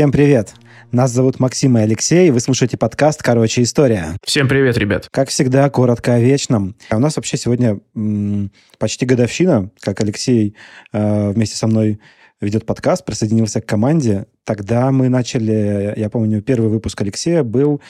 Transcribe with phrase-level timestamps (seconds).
[0.00, 0.54] Всем привет!
[0.92, 4.16] Нас зовут Максим и Алексей, вы слушаете подкаст «Короче, история».
[4.24, 5.10] Всем привет, ребят.
[5.10, 6.74] Как всегда, коротко о вечном.
[6.88, 10.56] А у нас вообще сегодня м- почти годовщина, как Алексей
[10.94, 12.00] э, вместе со мной
[12.40, 14.24] ведет подкаст, присоединился к команде.
[14.44, 17.82] Тогда мы начали, я помню, первый выпуск Алексея был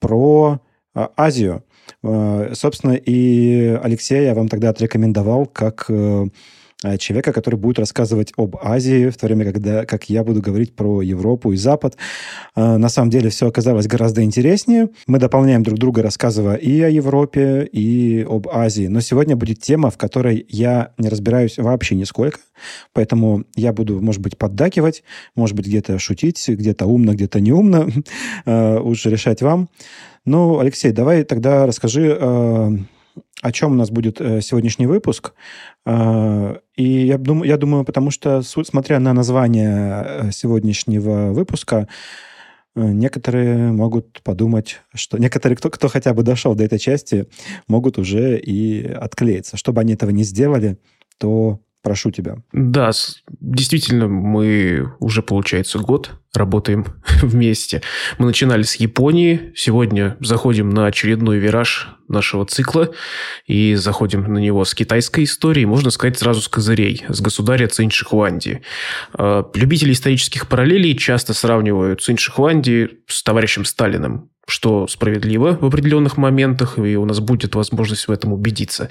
[0.00, 0.60] про
[0.96, 1.62] э, Азию.
[2.02, 5.84] Э, собственно, и Алексея я вам тогда отрекомендовал как...
[5.88, 6.26] Э,
[6.98, 11.02] человека, который будет рассказывать об Азии, в то время, когда, как я буду говорить про
[11.02, 11.96] Европу и Запад.
[12.54, 14.88] Э, на самом деле все оказалось гораздо интереснее.
[15.06, 18.86] Мы дополняем друг друга, рассказывая и о Европе, и об Азии.
[18.86, 22.38] Но сегодня будет тема, в которой я не разбираюсь вообще нисколько.
[22.92, 25.02] Поэтому я буду, может быть, поддакивать,
[25.34, 27.88] может быть, где-то шутить, где-то умно, где-то неумно.
[28.44, 29.68] Э, Лучше решать вам.
[30.24, 32.16] Ну, Алексей, давай тогда расскажи
[33.40, 35.34] о чем у нас будет э, сегодняшний выпуск.
[35.84, 41.88] Э, и я думаю, я думаю, потому что, смотря на название э, сегодняшнего выпуска,
[42.74, 47.28] некоторые могут подумать, что некоторые, кто, кто хотя бы дошел до этой части,
[47.68, 49.58] могут уже и отклеиться.
[49.58, 50.78] Чтобы они этого не сделали,
[51.18, 52.36] то Прошу тебя.
[52.52, 52.92] Да,
[53.40, 56.86] действительно, мы уже, получается, год работаем
[57.22, 57.82] вместе.
[58.18, 62.90] Мы начинали с Японии, сегодня заходим на очередной вираж нашего цикла
[63.46, 67.90] и заходим на него с китайской историей, можно сказать, сразу с козырей, с государя Цинь
[67.90, 68.62] Шихуанди.
[69.14, 76.16] А, любители исторических параллелей часто сравнивают Цинь Шихуанди с товарищем Сталиным что справедливо в определенных
[76.16, 78.88] моментах, и у нас будет возможность в этом убедиться.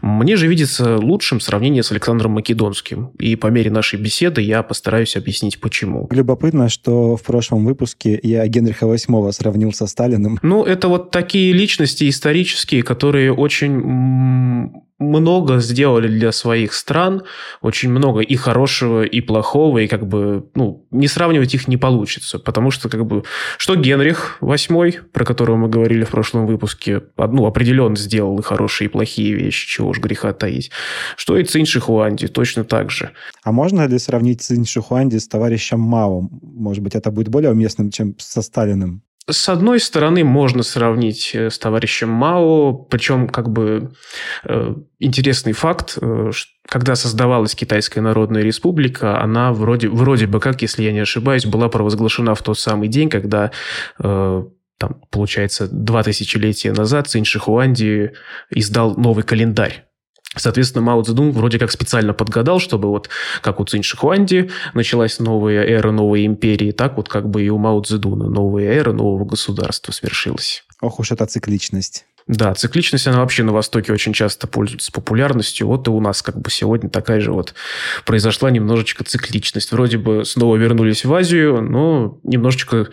[0.00, 5.16] Мне же видится лучшим сравнение с Александром Македонским, и по мере нашей беседы я постараюсь
[5.16, 6.08] объяснить, почему.
[6.10, 10.38] Любопытно, что в прошлом выпуске я Генриха VIII сравнил со Сталиным.
[10.42, 17.24] Ну, это вот такие личности исторические, которые очень много сделали для своих стран,
[17.62, 22.38] очень много и хорошего, и плохого, и как бы, ну, не сравнивать их не получится,
[22.38, 23.24] потому что, как бы,
[23.58, 28.86] что Генрих VIII, про которого мы говорили в прошлом выпуске, ну, определенно сделал и хорошие,
[28.86, 30.70] и плохие вещи, чего уж греха таить,
[31.16, 33.10] что и Цинь Шихуанди точно так же.
[33.42, 36.28] А можно ли сравнить Цинь Шихуанди с товарищем Мао?
[36.42, 39.02] Может быть, это будет более уместным, чем со Сталиным?
[39.30, 43.92] С одной стороны, можно сравнить э, с товарищем Мао, причем как бы
[44.44, 46.30] э, интересный факт, э,
[46.68, 51.70] когда создавалась Китайская Народная Республика, она вроде, вроде бы как, если я не ошибаюсь, была
[51.70, 53.50] провозглашена в тот самый день, когда
[53.98, 58.12] там, получается, два тысячелетия назад Цинь Шихуанди
[58.50, 59.86] издал новый календарь
[60.36, 63.08] Соответственно, Мао Цзэдун вроде как специально подгадал, чтобы вот
[63.40, 67.58] как у Цинь Шихуанди началась новая эра новой империи, так вот как бы и у
[67.58, 70.64] Мао Цзэдуна новая эра нового государства свершилась.
[70.80, 72.04] Ох уж эта цикличность.
[72.26, 75.66] Да, цикличность, она вообще на Востоке очень часто пользуется популярностью.
[75.66, 77.54] Вот и у нас как бы сегодня такая же вот
[78.06, 79.72] произошла немножечко цикличность.
[79.72, 82.88] Вроде бы снова вернулись в Азию, но немножечко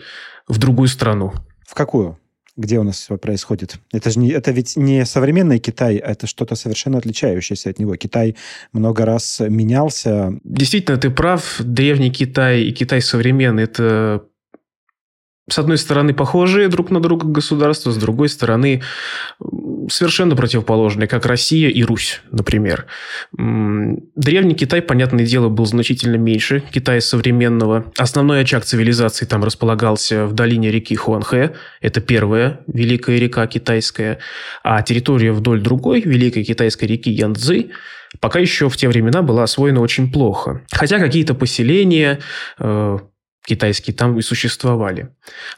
[0.48, 1.32] в другую страну.
[1.66, 2.18] В какую?
[2.56, 3.76] Где у нас все происходит.
[3.92, 7.96] Это же не, это ведь не современный Китай, а это что-то совершенно отличающееся от него.
[7.96, 8.36] Китай
[8.72, 10.38] много раз менялся.
[10.44, 11.60] Действительно, ты прав.
[11.60, 14.24] Древний Китай и Китай современный– это
[15.50, 18.80] с одной стороны, похожие друг на друга государства, с другой стороны,
[19.88, 22.86] совершенно противоположные, как Россия и Русь, например.
[23.32, 27.92] Древний Китай, понятное дело, был значительно меньше Китая современного.
[27.96, 31.54] Основной очаг цивилизации там располагался в долине реки Хуанхэ.
[31.80, 34.18] Это первая великая река китайская.
[34.62, 37.70] А территория вдоль другой великой китайской реки Янцзы
[38.20, 40.62] пока еще в те времена была освоена очень плохо.
[40.70, 42.18] Хотя какие-то поселения,
[42.58, 42.98] э,
[43.44, 45.08] китайские там и существовали.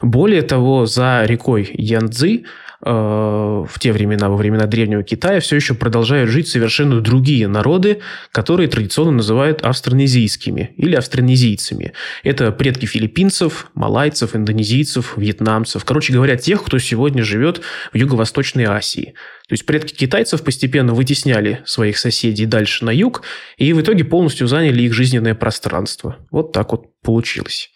[0.01, 2.45] Более того, за рекой Янцзы
[2.85, 8.01] в те времена, во времена Древнего Китая, все еще продолжают жить совершенно другие народы,
[8.31, 11.93] которые традиционно называют австронезийскими или австронезийцами.
[12.23, 15.83] Это предки филиппинцев, малайцев, индонезийцев, вьетнамцев.
[15.83, 17.61] Короче говоря, тех, кто сегодня живет
[17.91, 19.15] в Юго-Восточной Азии.
[19.47, 23.23] То есть предки китайцев постепенно вытесняли своих соседей дальше на юг
[23.57, 26.17] и в итоге полностью заняли их жизненное пространство.
[26.29, 27.71] Вот так вот получилось.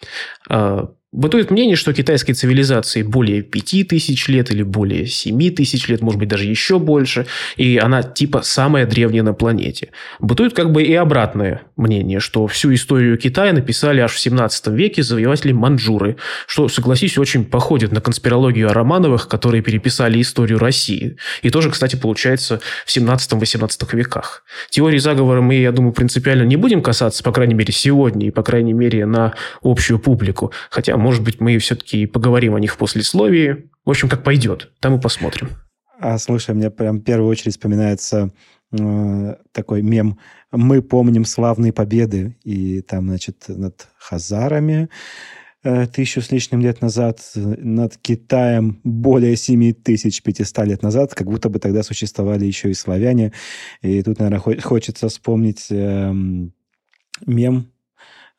[1.12, 6.46] Бытует мнение, что китайской цивилизации более 5000 лет или более 7000 лет, может быть, даже
[6.46, 7.26] еще больше,
[7.58, 9.90] и она типа самая древняя на планете.
[10.20, 15.02] Бытует как бы и обратное мнение, что всю историю Китая написали аж в 17 веке
[15.02, 21.18] завоеватели маньчжуры, что, согласись, очень походит на конспирологию о Романовых, которые переписали историю России.
[21.42, 24.44] И тоже, кстати, получается в 17-18 веках.
[24.70, 28.44] Теории заговора мы, я думаю, принципиально не будем касаться, по крайней мере, сегодня, и, по
[28.44, 29.34] крайней мере, на
[29.64, 30.54] общую публику.
[30.70, 33.70] Хотя может быть, мы все-таки поговорим о них в послесловии.
[33.86, 34.72] В общем, как пойдет.
[34.80, 35.50] Там и посмотрим.
[36.00, 38.32] А, слушай, мне прям в первую очередь вспоминается
[38.72, 40.20] э, такой мем
[40.52, 42.38] «Мы помним славные победы».
[42.44, 44.90] И там, значит, над хазарами
[45.64, 51.60] э, тысячу с лишним лет назад, над Китаем более 7500 лет назад, как будто бы
[51.60, 53.34] тогда существовали еще и славяне.
[53.82, 56.14] И тут, наверное, хочется вспомнить э,
[57.26, 57.72] мем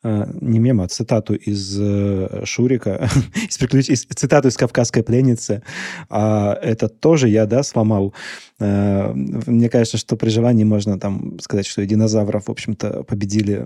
[0.03, 3.07] не мем, а цитату из э, Шурика,
[3.47, 5.61] из, из, цитату из «Кавказской пленницы».
[6.09, 8.13] А это тоже я, да, сломал.
[8.59, 13.65] Э, мне кажется, что при желании можно там сказать, что динозавров, в общем-то, победили...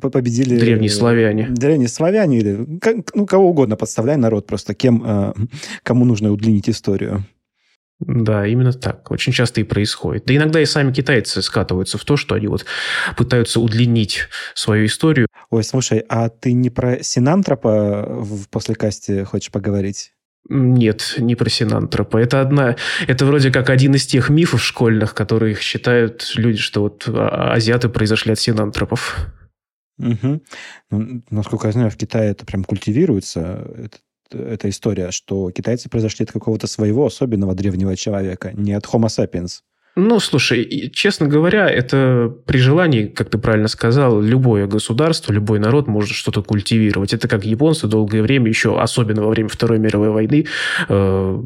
[0.00, 1.48] победили Древние славяне.
[1.50, 2.80] Древние славяне или...
[3.14, 5.34] Ну, кого угодно подставляй народ просто, кем,
[5.82, 7.24] кому нужно удлинить историю.
[8.00, 9.10] Да, именно так.
[9.10, 10.24] Очень часто и происходит.
[10.26, 12.66] Да иногда и сами китайцы скатываются в то, что они вот
[13.16, 15.28] пытаются удлинить свою историю.
[15.50, 20.12] Ой, слушай, а ты не про Синантропа в послекасте хочешь поговорить?
[20.48, 22.18] Нет, не про Синантропа.
[22.18, 22.76] Это одна,
[23.06, 27.88] это вроде как один из тех мифов школьных, которые считают люди, что вот а, азиаты
[27.88, 29.16] произошли от Синантропов.
[29.98, 30.42] Угу.
[30.90, 33.66] Ну, насколько я знаю, в Китае это прям культивируется.
[33.76, 33.98] Это
[34.32, 39.60] эта история, что китайцы произошли от какого-то своего особенного древнего человека, не от Homo sapiens.
[39.96, 45.86] Ну, слушай, честно говоря, это при желании, как ты правильно сказал, любое государство, любой народ
[45.86, 47.14] может что-то культивировать.
[47.14, 50.46] Это как японцы долгое время, еще особенно во время Второй мировой войны,
[50.88, 51.42] э,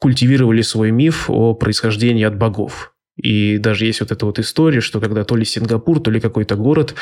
[0.00, 2.94] культивировали свой миф о происхождении от богов.
[3.18, 6.56] И даже есть вот эта вот история, что когда то ли Сингапур, то ли какой-то
[6.56, 6.94] город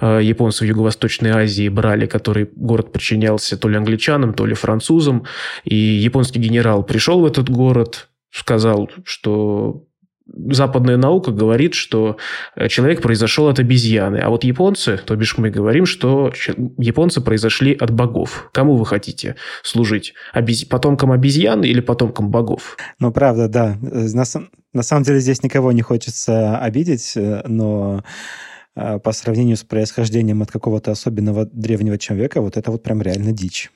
[0.00, 5.24] э, японцы в Юго-Восточной Азии брали, который город подчинялся то ли англичанам, то ли французам,
[5.64, 9.84] и японский генерал пришел в этот город, сказал, что
[10.26, 12.16] западная наука говорит, что
[12.54, 16.32] э, человек произошел от обезьяны, а вот японцы, то бишь мы говорим, что
[16.78, 18.50] японцы произошли от богов.
[18.52, 20.14] Кому вы хотите служить?
[20.32, 20.64] Обез...
[20.64, 22.76] Потомкам обезьян или потомкам богов?
[22.98, 23.78] Ну, правда, да.
[24.72, 28.02] На, самом деле здесь никого не хочется обидеть, э, но
[28.74, 33.32] э, по сравнению с происхождением от какого-то особенного древнего человека, вот это вот прям реально
[33.32, 33.70] дичь.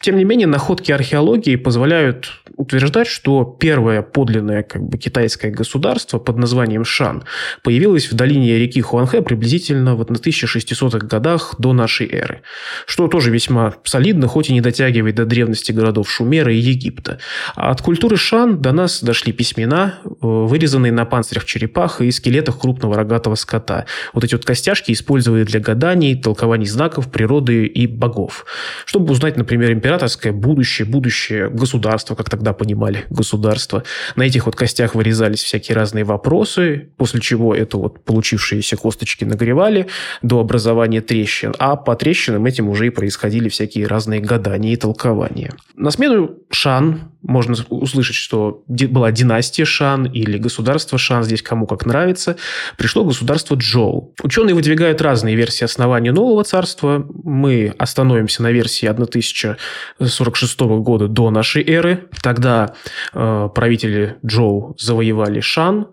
[0.00, 6.38] Тем не менее, находки археологии позволяют утверждать, что первое подлинное как бы, китайское государство под
[6.38, 7.24] названием Шан
[7.62, 12.40] появилось в долине реки Хуанхэ приблизительно на 1600-х годах до нашей эры,
[12.86, 17.18] что тоже весьма солидно, хоть и не дотягивает до древности городов Шумера и Египта.
[17.54, 22.58] А от культуры Шан до нас дошли письмена, э, вырезанные на панцирях черепах и скелетах
[22.58, 23.84] крупного рогатого скота.
[24.14, 28.46] Вот эти вот костяшки использовали для гаданий, толкований знаков природы и богов.
[28.86, 33.82] Чтобы узнать, например, императора императорское будущее, будущее государства, как тогда понимали государство.
[34.14, 39.88] На этих вот костях вырезались всякие разные вопросы, после чего это вот получившиеся косточки нагревали
[40.22, 45.54] до образования трещин, а по трещинам этим уже и происходили всякие разные гадания и толкования.
[45.74, 51.86] На смену Шан можно услышать, что была династия Шан или государство Шан, здесь кому как
[51.86, 52.36] нравится,
[52.76, 54.14] пришло государство Джоу.
[54.22, 57.06] Ученые выдвигают разные версии основания нового царства.
[57.24, 62.08] Мы остановимся на версии 1046 года до нашей эры.
[62.22, 62.74] Тогда
[63.12, 65.88] э, правители Джоу завоевали Шан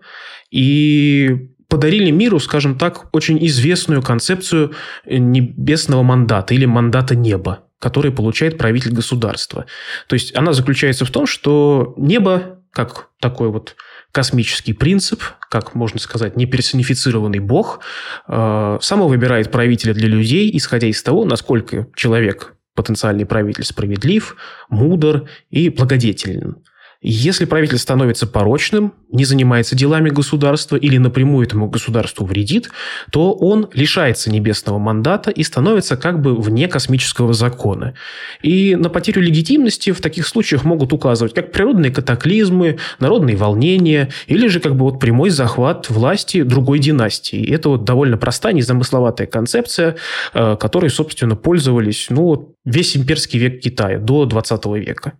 [0.50, 4.72] и подарили миру, скажем так, очень известную концепцию
[5.06, 9.66] небесного мандата или мандата неба который получает правитель государства.
[10.08, 13.76] То есть она заключается в том, что небо, как такой вот
[14.12, 17.80] космический принцип, как можно сказать, неперсонифицированный бог,
[18.26, 24.36] э, само выбирает правителя для людей, исходя из того, насколько человек, потенциальный правитель, справедлив,
[24.70, 26.62] мудр и благодетелен.
[27.00, 32.70] Если правитель становится порочным, не занимается делами государства или напрямую этому государству вредит,
[33.12, 37.94] то он лишается небесного мандата и становится как бы вне космического закона.
[38.42, 44.48] И на потерю легитимности в таких случаях могут указывать как природные катаклизмы, народные волнения или
[44.48, 47.48] же как бы вот прямой захват власти другой династии.
[47.48, 49.94] Это вот довольно простая, незамысловатая концепция,
[50.34, 55.12] э, которой, собственно, пользовались ну, весь имперский век Китая до 20 века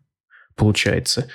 [0.58, 1.28] получается.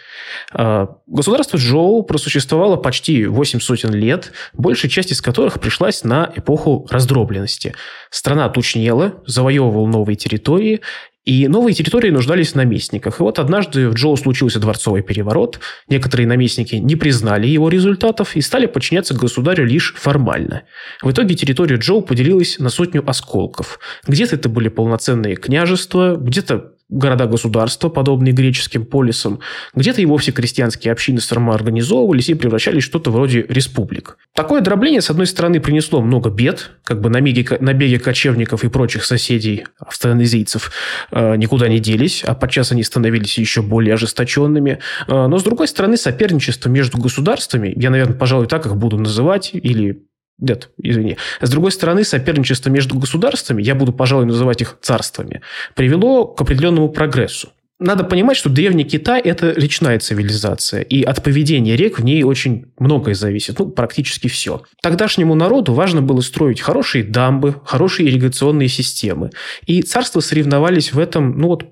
[0.52, 6.88] А, государство Джоу просуществовало почти 8 сотен лет, большая часть из которых пришлась на эпоху
[6.92, 7.74] раздробленности.
[8.12, 10.82] Страна тучнела, завоевывала новые территории,
[11.26, 13.20] и новые территории нуждались в наместниках.
[13.20, 15.60] И вот однажды в Джоу случился дворцовый переворот.
[15.88, 20.64] Некоторые наместники не признали его результатов и стали подчиняться государю лишь формально.
[21.02, 23.80] В итоге территория Джоу поделилась на сотню осколков.
[24.06, 29.40] Где-то это были полноценные княжества, где-то города-государства, подобные греческим полисам,
[29.76, 34.18] где-то и вовсе крестьянские общины самоорганизовывались и превращались в что-то вроде республик.
[34.36, 39.06] Такое дробление, с одной стороны, принесло много бед, как бы набеги, набеги кочевников и прочих
[39.06, 40.72] соседей австронезийцев
[41.12, 44.80] э, никуда не делись, а подчас они становились еще более ожесточенными.
[45.08, 49.52] Э, но, с другой стороны, соперничество между государствами, я, наверное, пожалуй, так их буду называть,
[49.54, 50.04] или
[50.40, 51.18] Нет, извини.
[51.42, 55.42] С другой стороны, соперничество между государствами, я буду, пожалуй, называть их царствами,
[55.76, 57.50] привело к определенному прогрессу.
[57.80, 62.72] Надо понимать, что древний Китай– это речная цивилизация, и от поведения рек в ней очень
[62.80, 64.62] многое зависит, ну, практически все.
[64.82, 69.32] Тогдашнему народу важно было строить хорошие дамбы, хорошие ирригационные системы,
[69.66, 71.66] и царства соревновались в этом, ну, вот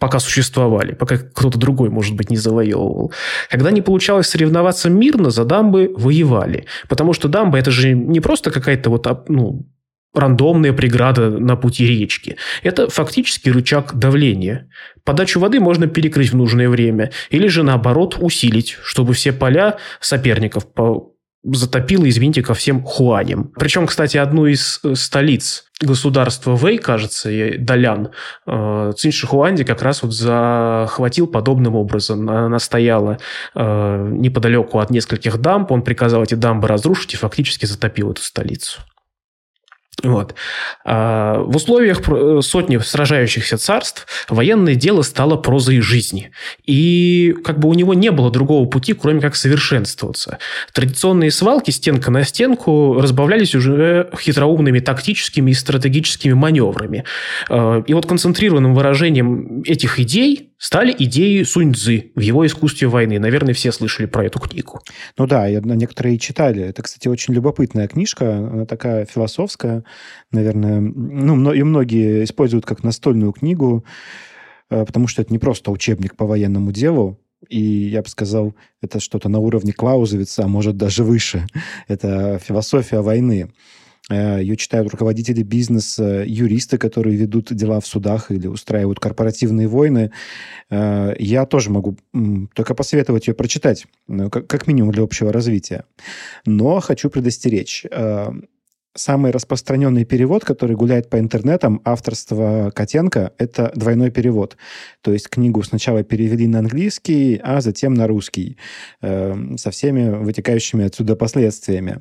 [0.00, 3.12] пока существовали, пока кто-то другой, может быть, не завоевывал.
[3.50, 6.64] Когда не получалось соревноваться мирно, за дамбы воевали.
[6.88, 9.66] Потому что дамба– это же не просто какая-то вот ну,
[10.14, 12.36] рандомная преграда на пути речки.
[12.62, 14.70] Это фактически рычаг давления.
[15.04, 20.66] Подачу воды можно перекрыть в нужное время, или же наоборот усилить, чтобы все поля соперников
[21.42, 23.52] затопило, извините, ко всем хуаням.
[23.56, 28.10] Причем, кстати, одну из э, столиц государства Вэй, кажется, Далян,
[28.46, 32.28] э, Цинь Шихуанди как раз вот захватил подобным образом.
[32.28, 33.18] Она стояла
[33.54, 38.80] э, неподалеку от нескольких дамб, он приказал эти дамбы разрушить и фактически затопил эту столицу.
[40.02, 40.34] Вот.
[40.84, 46.30] А в условиях э, сотни сражающихся царств военное дело стало прозой жизни.
[46.64, 50.38] И как бы у него не было другого пути, кроме как совершенствоваться.
[50.72, 57.04] Традиционные свалки стенка на стенку разбавлялись уже хитроумными тактическими и стратегическими маневрами.
[57.48, 63.18] А, и вот концентрированным выражением этих идей стали идеи Сунь Цзы в его искусстве войны.
[63.18, 64.80] Наверное, все слышали про эту книгу.
[65.16, 66.62] Ну да, я, некоторые читали.
[66.62, 68.36] Это, кстати, очень любопытная книжка.
[68.36, 69.84] Она такая философская,
[70.30, 70.80] наверное.
[70.80, 73.84] Ну, и многие используют как настольную книгу,
[74.68, 79.00] э, потому что это не просто учебник по военному делу, и я бы сказал, это
[79.00, 81.46] что-то на уровне Клаузовица, а может даже выше.
[81.88, 83.50] Это философия войны.
[84.08, 90.12] Э, Ее читают руководители бизнеса, юристы, которые ведут дела в судах или устраивают корпоративные войны.
[90.70, 91.96] Э, я тоже могу
[92.54, 95.84] только посоветовать ее прочитать, ну, как минимум для общего развития.
[96.46, 98.30] Но хочу предостеречь э,
[98.96, 104.56] Самый распространенный перевод, который гуляет по интернетам, авторство Котенко, это двойной перевод.
[105.02, 108.56] То есть книгу сначала перевели на английский, а затем на русский,
[109.00, 112.00] э, со всеми вытекающими отсюда последствиями.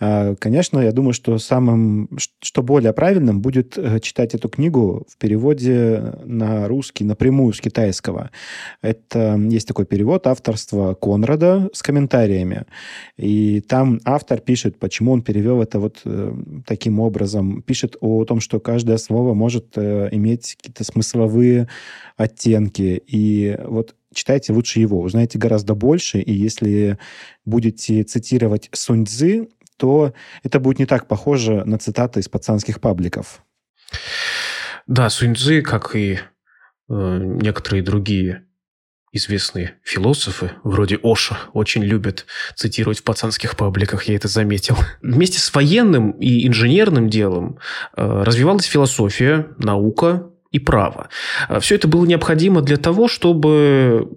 [0.00, 2.10] Э, конечно, я думаю, что самым,
[2.42, 8.30] что более правильным будет э, читать эту книгу в переводе на русский напрямую с китайского.
[8.82, 12.66] Это есть такой перевод авторства Конрада с комментариями.
[13.16, 16.17] И там автор пишет, почему он перевел это вот э,
[16.66, 21.68] таким образом, пишет о том, что каждое слово может э, иметь какие-то смысловые
[22.16, 23.02] оттенки.
[23.06, 26.98] И вот читайте лучше его, узнаете гораздо больше, и если
[27.44, 33.42] будете цитировать Сунь Цзы, то это будет не так похоже на цитаты из пацанских пабликов.
[34.86, 36.18] Да, Сунь Цзы, как и э,
[36.88, 38.47] некоторые другие
[39.12, 44.76] известные философы, вроде Оша, очень любят цитировать в пацанских пабликах, я это заметил.
[45.02, 47.58] Вместе с военным и инженерным делом
[47.96, 51.08] э, развивалась философия, наука и право.
[51.48, 54.08] Э, Все это было необходимо для того, чтобы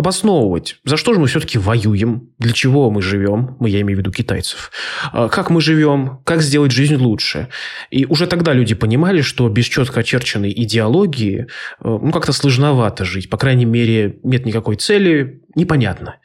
[0.00, 4.00] обосновывать, за что же мы все-таки воюем, для чего мы живем, мы, я имею в
[4.00, 4.72] виду китайцев,
[5.12, 7.48] а, как мы живем, как сделать жизнь лучше.
[7.90, 11.44] И уже тогда люди понимали, что без четко очерченной идеологии э,
[11.80, 13.28] ну, как-то сложновато жить.
[13.28, 16.16] По крайней мере, нет никакой цели, непонятно.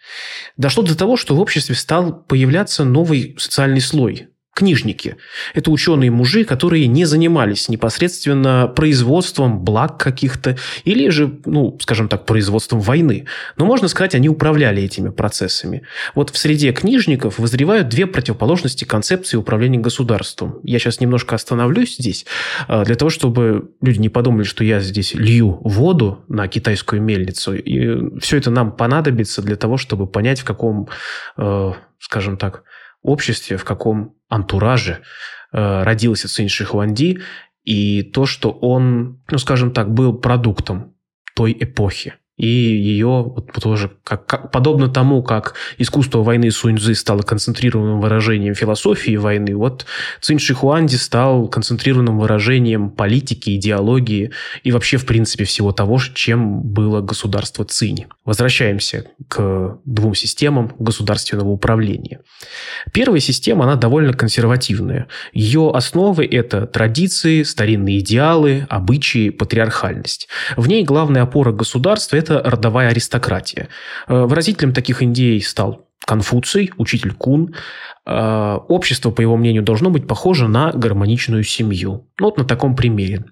[0.58, 5.18] Дошло до того, что в обществе стал появляться новый социальный слой книжники.
[5.54, 12.80] Это ученые-мужи, которые не занимались непосредственно производством благ каких-то или же, ну, скажем так, производством
[12.80, 13.26] войны.
[13.58, 15.84] Но, можно сказать, они управляли этими процессами.
[16.16, 20.62] Вот в среде книжников вызревают две противоположности концепции управления государством.
[20.64, 22.26] Я сейчас немножко остановлюсь здесь,
[22.70, 27.54] а, для того, чтобы люди не подумали, что я здесь лью воду на китайскую мельницу.
[27.56, 30.88] И все это нам понадобится для того, чтобы понять, в каком,
[31.38, 32.64] э, скажем так,
[33.06, 35.02] обществе, в каком антураже
[35.52, 37.22] э, родился Цинь Шихуанди,
[37.64, 40.96] и то, что он, ну, скажем так, был продуктом
[41.36, 47.22] той эпохи и ее вот тоже, как, как, подобно тому, как искусство войны Суньцзы стало
[47.22, 49.86] концентрированным выражением философии войны, вот
[50.22, 54.32] Цинь Шихуанди стал концентрированным выражением политики, идеологии
[54.63, 58.06] и вообще, в принципе, всего того, чем было государство Цинь.
[58.25, 62.20] Возвращаемся к двум системам государственного управления.
[62.92, 65.08] Первая система, она довольно консервативная.
[65.32, 70.27] Ее основы– это традиции, старинные идеалы, обычаи, патриархальность.
[70.58, 73.70] В ней главная опора государства– это родовая аристократия.
[74.08, 77.55] Э, выразителем таких идей стал Конфуций, учитель Кун.
[78.05, 82.08] Э, общество, по его мнению, должно быть похоже на гармоничную семью.
[82.20, 83.25] Ну, вот на таком примере.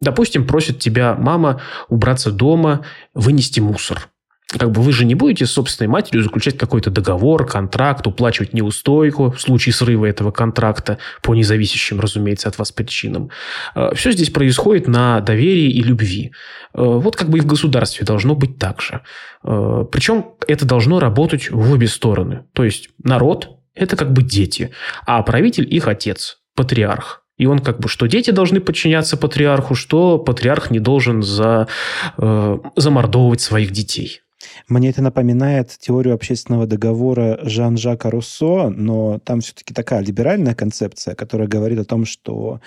[0.00, 4.08] Допустим, просит тебя мама убраться дома, вынести мусор.
[4.56, 9.30] Как бы вы же не будете с собственной матерью заключать какой-то договор, контракт, уплачивать неустойку
[9.30, 13.28] в случае срыва этого контракта по независящим, разумеется, от вас причинам.
[13.74, 16.32] Э, Все здесь происходит на доверии и любви.
[16.72, 19.02] Э, вот как бы и в государстве должно быть так же.
[19.44, 22.44] Э, Причем это должно работать в обе стороны.
[22.54, 24.72] То есть народ– это как бы дети,
[25.04, 27.22] а правитель их отец, патриарх.
[27.36, 31.68] И он как бы, что дети должны подчиняться патриарху, что патриарх не должен за,
[32.16, 34.22] э, замордовывать своих детей.
[34.66, 41.46] Мне это напоминает теорию общественного договора Жан-Жака Руссо, но там все-таки такая либеральная концепция, которая
[41.46, 42.60] говорит о том, что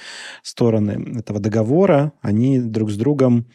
[0.44, 3.48] стороны этого договора, они друг с другом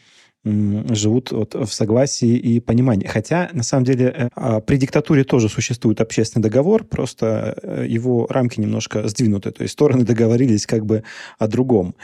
[0.43, 3.07] живут вот в согласии и понимании.
[3.07, 8.27] Хотя, на самом деле, э, а, при диктатуре тоже существует общественный договор, просто э, его
[8.29, 9.51] рамки немножко сдвинуты.
[9.51, 11.03] То есть стороны договорились как бы
[11.37, 11.95] о другом.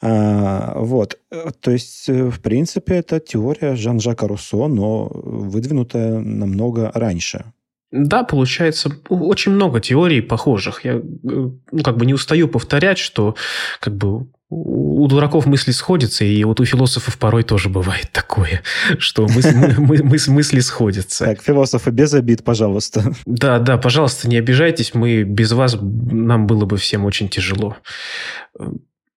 [0.00, 1.18] А, вот.
[1.30, 7.44] Э, то есть, в принципе, это теория Жан-Жака Руссо, но выдвинутая намного раньше.
[7.92, 10.84] Да, получается, очень много теорий похожих.
[10.84, 13.34] Я ну, как бы не устаю повторять, что
[13.80, 18.62] как бы у дураков мысли сходятся, и вот у философов порой тоже бывает такое,
[18.98, 21.26] что мысли, мы, мы, мысли сходятся.
[21.26, 23.14] Так, философы, без обид, пожалуйста.
[23.26, 27.76] Да, да, пожалуйста, не обижайтесь, мы без вас, нам было бы всем очень тяжело.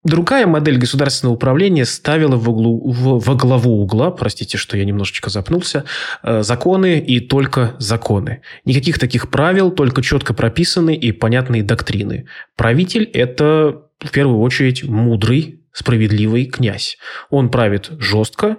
[0.03, 5.29] Другая модель государственного управления ставила в углу, в, во главу угла, простите, что я немножечко
[5.29, 5.85] запнулся,
[6.23, 8.41] э, законы и только законы.
[8.65, 12.27] Никаких таких правил, только четко прописанные и понятные доктрины.
[12.57, 16.97] Правитель– это в первую очередь мудрый, справедливый князь.
[17.29, 18.57] Он правит жестко,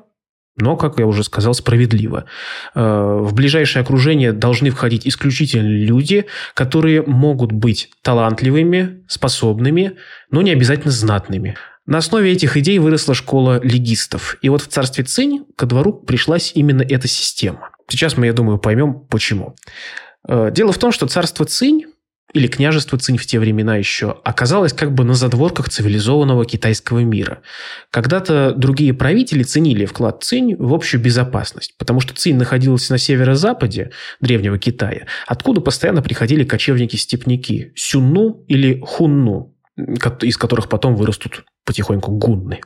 [0.57, 2.27] но, как я уже сказал, справедливо.
[2.75, 9.97] Э, в ближайшее окружение должны входить исключительно люди, которые могут быть талантливыми, способными,
[10.31, 11.57] но не обязательно знатными.
[11.87, 14.37] На основе этих идей выросла школа легистов.
[14.43, 17.71] И вот в царстве Цинь ко двору пришлась именно эта система.
[17.89, 19.57] Сейчас мы, я думаю, поймем, почему.
[20.27, 21.87] Э, дело в том, что царство Цинь
[22.35, 27.41] или княжество Цинь в те времена еще, оказалось как бы на задворках цивилизованного китайского мира.
[27.91, 33.93] Когда-то другие правители ценили вклад Цинь в общую безопасность, потому что Цинь находилась на северо-западе
[34.21, 39.55] древнего Китая, откуда постоянно приходили кочевники-степняки– Сюнну или Хунну,
[40.21, 42.61] из которых потом вырастут потихоньку гунны.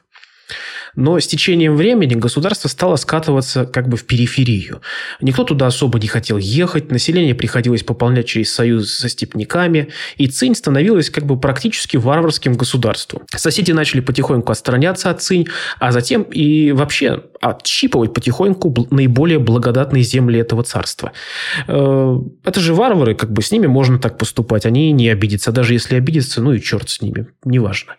[0.94, 4.80] Но с течением времени государство стало скатываться как бы в периферию.
[5.20, 10.54] Никто туда особо не хотел ехать, население приходилось пополнять через союз со степняками, и Цинь
[10.54, 13.22] становилась как бы практически варварским государством.
[13.34, 15.48] Соседи начали потихоньку отстраняться от Цинь,
[15.78, 21.12] а затем и вообще отщипывать потихоньку наиболее благодатные земли этого царства.
[21.66, 25.74] Э, это же варвары, как бы с ними можно так поступать, они не обидятся, даже
[25.74, 27.96] если обидятся, ну и черт с ними, неважно.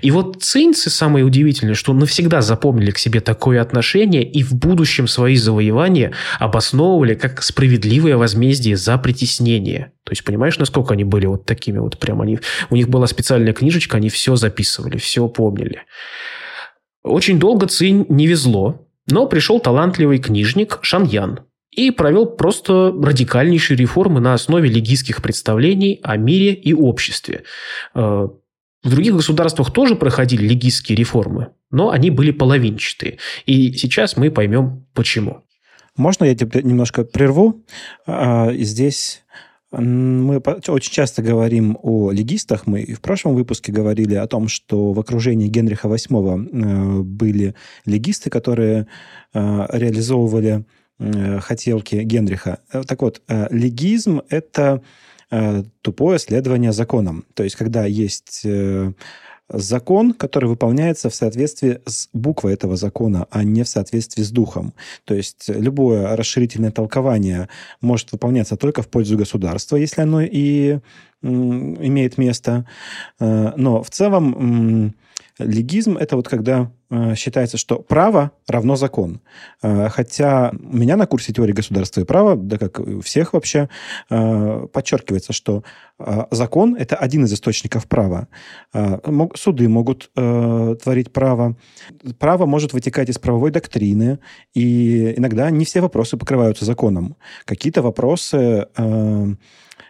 [0.00, 5.08] И вот цинцы, самое удивительное, что навсегда запомнили к себе такое отношение и в будущем
[5.08, 9.92] свои завоевания обосновывали как справедливое возмездие за притеснение.
[10.04, 12.38] То есть, понимаешь, насколько они были вот такими вот прям, они,
[12.70, 15.82] у них была специальная книжечка, они все записывали, все помнили.
[17.02, 24.20] Очень долго Цинь не везло, но пришел талантливый книжник Шаньян и провел просто радикальнейшие реформы
[24.20, 27.44] на основе легийских представлений о мире и обществе.
[28.88, 33.18] В других государствах тоже проходили легистские реформы, но они были половинчатые.
[33.44, 35.42] И сейчас мы поймем, почему.
[35.94, 37.66] Можно я тебя немножко прерву?
[38.06, 39.24] А, здесь
[39.70, 42.66] мы очень часто говорим о легистах.
[42.66, 47.54] Мы и в прошлом выпуске говорили о том, что в окружении Генриха VIII э, были
[47.84, 48.86] легисты, которые
[49.34, 50.64] э, реализовывали
[50.98, 52.60] э, хотелки Генриха.
[52.86, 53.20] Так вот,
[53.50, 54.82] легизм– это
[55.82, 57.24] тупое следование законам.
[57.34, 58.46] То есть, когда есть
[59.48, 64.74] закон, который выполняется в соответствии с буквой этого закона, а не в соответствии с духом.
[65.04, 67.48] То есть любое расширительное толкование
[67.80, 70.78] может выполняться только в пользу государства, если оно и
[71.22, 72.66] имеет место.
[73.18, 74.94] Э, но в целом
[75.38, 76.77] легизм– это вот когда Э,
[77.14, 79.20] считается, что право равно закон.
[79.62, 83.68] Э, хотя у меня на курсе теории государства и права, да как у всех вообще,
[84.10, 85.64] э, подчеркивается, что
[86.30, 88.28] закон– это один из источников права.
[89.34, 91.56] Суды могут творить право.
[92.20, 94.20] Право может вытекать из правовой доктрины,
[94.54, 97.16] и иногда не все вопросы покрываются законом.
[97.44, 98.68] Какие-то вопросы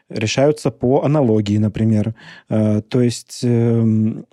[0.08, 2.14] решаются по аналогии, например.
[2.48, 4.24] То есть эм,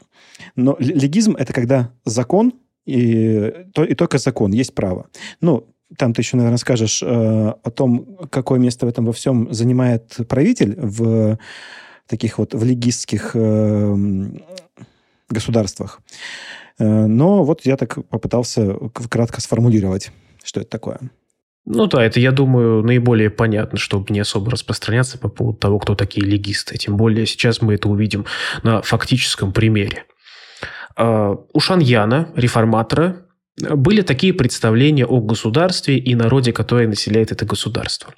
[0.55, 2.53] но легизм– это когда закон
[2.85, 5.07] и, то, и только закон, есть право.
[5.41, 9.53] Ну, там ты еще, наверное, скажешь э, о том, какое место в этом во всем
[9.53, 11.37] занимает правитель в
[12.07, 13.95] таких вот в легистских э,
[15.29, 16.01] государствах.
[16.79, 18.75] Э, но вот я так попытался
[19.09, 20.11] кратко сформулировать,
[20.43, 20.99] что это такое.
[21.65, 25.95] Ну да, это, я думаю, наиболее понятно, чтобы не особо распространяться по поводу того, кто
[25.95, 26.77] такие легисты.
[26.77, 28.25] Тем более сейчас мы это увидим
[28.61, 30.05] на фактическом примере.
[30.95, 33.25] А, у Шаньяна, реформатора,
[33.57, 38.13] были такие представления о государстве и народе, который населяет это государство.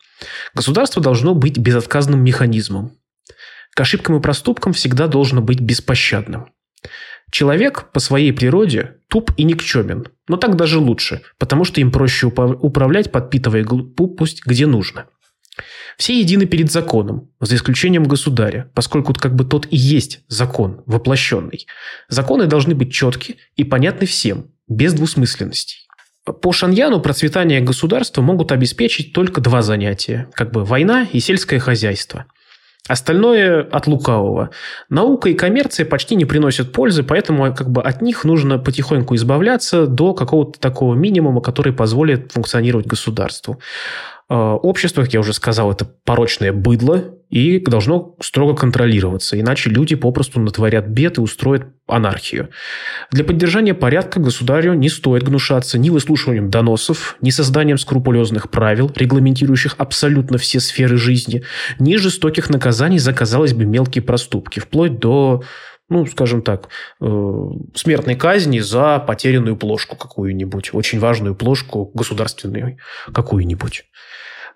[0.54, 2.98] Государство должно быть безотказным механизмом.
[3.76, 6.50] К ошибкам и проступкам всегда должно быть беспощадным.
[7.30, 12.28] Человек по своей природе туп и никчемен, но так даже лучше, потому что им проще
[12.28, 15.08] управлять, подпитывая глупость где нужно.
[15.98, 21.66] Все едины перед законом, за исключением государя, поскольку как бы тот и есть закон, воплощенный.
[22.08, 25.88] Законы должны быть четки и понятны всем, без двусмысленностей.
[26.24, 32.26] По Шаньяну процветание государства могут обеспечить только два занятия, как бы война и сельское хозяйство–
[32.88, 34.50] Остальное от лукавого.
[34.90, 39.88] Наука и коммерция почти не приносят пользы, поэтому как бы от них нужно потихоньку избавляться
[39.88, 43.60] до какого-то такого минимума, который позволит функционировать государству.
[44.30, 49.96] Э, общество, как я уже сказал, это порочное быдло и должно строго контролироваться, иначе люди
[49.96, 52.50] попросту натворят бед и устроят анархию.
[53.12, 59.76] Для поддержания порядка государю не стоит гнушаться ни выслушиванием доносов, ни созданием скрупулезных правил, регламентирующих
[59.78, 61.44] абсолютно все сферы жизни,
[61.80, 65.44] ни жестоких наказаний за, казалось бы, мелкие проступки, вплоть до
[65.90, 66.70] ну, скажем так,
[67.00, 72.78] э, смертной казни за потерянную плошку какую-нибудь, очень важную плошку государственную
[73.14, 73.86] какую-нибудь.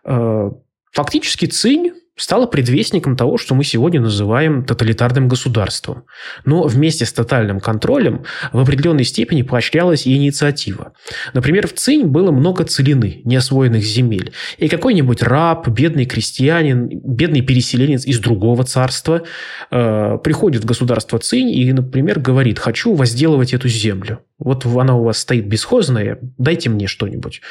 [0.03, 0.51] Э,
[0.91, 6.03] фактически Цинь стала предвестником того, что мы сегодня называем тоталитарным государством.
[6.45, 10.93] Но вместе с тотальным контролем в определенной степени поощрялась и инициатива.
[11.33, 14.33] Например, в Цинь было много целины, неосвоенных земель.
[14.59, 19.23] И какой-нибудь раб, бедный крестьянин, бедный переселенец из другого царства
[19.71, 24.19] э, приходит в государство Цинь и, например, говорит, хочу возделывать эту землю.
[24.37, 27.41] Вот она у вас стоит бесхозная, дайте мне что-нибудь.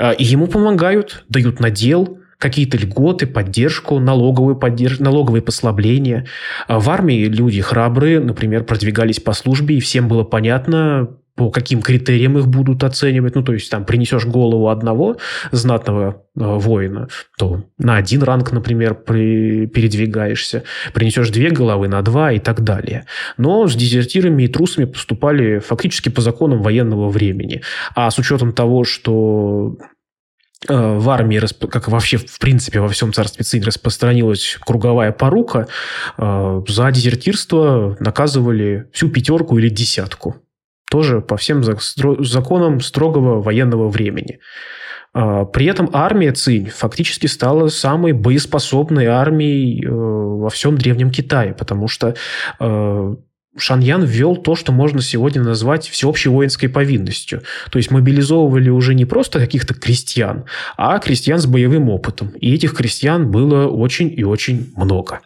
[0.00, 6.26] Э, и ему помогают, дают надел, какие-то льготы, поддержку, налоговую поддержку, налоговые послабления.
[6.68, 11.82] А в армии люди храбрые, например, продвигались по службе, и всем было понятно, по каким
[11.82, 13.34] критериям их будут оценивать.
[13.34, 15.18] Ну, то есть, там, принесешь голову одного
[15.52, 20.64] знатного э, воина, то на один ранг, например, при, передвигаешься.
[20.94, 23.04] Принесешь две головы на два и так далее.
[23.36, 27.62] Но с дезертирами и трусами поступали фактически по законам военного времени.
[27.94, 29.76] А с учетом того, что
[30.68, 35.68] в армии, как вообще в принципе во всем царстве Цинь распространилась круговая порука,
[36.16, 40.36] э, за дезертирство наказывали всю пятерку или десятку.
[40.90, 44.40] Тоже по всем законам строгого военного времени.
[45.14, 51.88] Э, при этом армия Цинь фактически стала самой боеспособной армией во всем Древнем Китае, потому
[51.88, 52.14] что
[53.56, 57.42] Шаньян ввел то, что можно сегодня назвать всеобщей воинской повинностью.
[57.70, 60.44] То есть мобилизовывали уже не просто каких-то крестьян,
[60.76, 62.28] а крестьян с боевым опытом.
[62.40, 65.20] И этих крестьян было очень и очень много.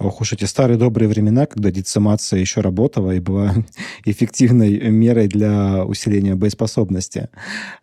[0.00, 3.52] Ох уж эти старые добрые времена, когда децимация еще работала и была
[4.04, 7.30] эффективной мерой для усиления боеспособности.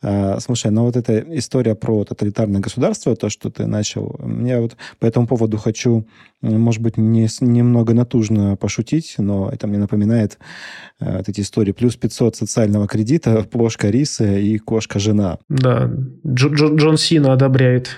[0.02, 4.78] А, слушай, ну вот эта история про тоталитарное государство, то, что ты начал, я вот
[5.00, 6.08] по этому поводу хочу,
[6.42, 10.38] может быть, не, немного натужно пошутить, но это мне напоминает
[11.02, 11.74] э, вот эти истории.
[11.74, 15.40] Плюс 500 социального кредита, плошка риса и кошка-жена.
[15.50, 15.92] Да,
[16.24, 17.90] Дж Джон Сина одобряет.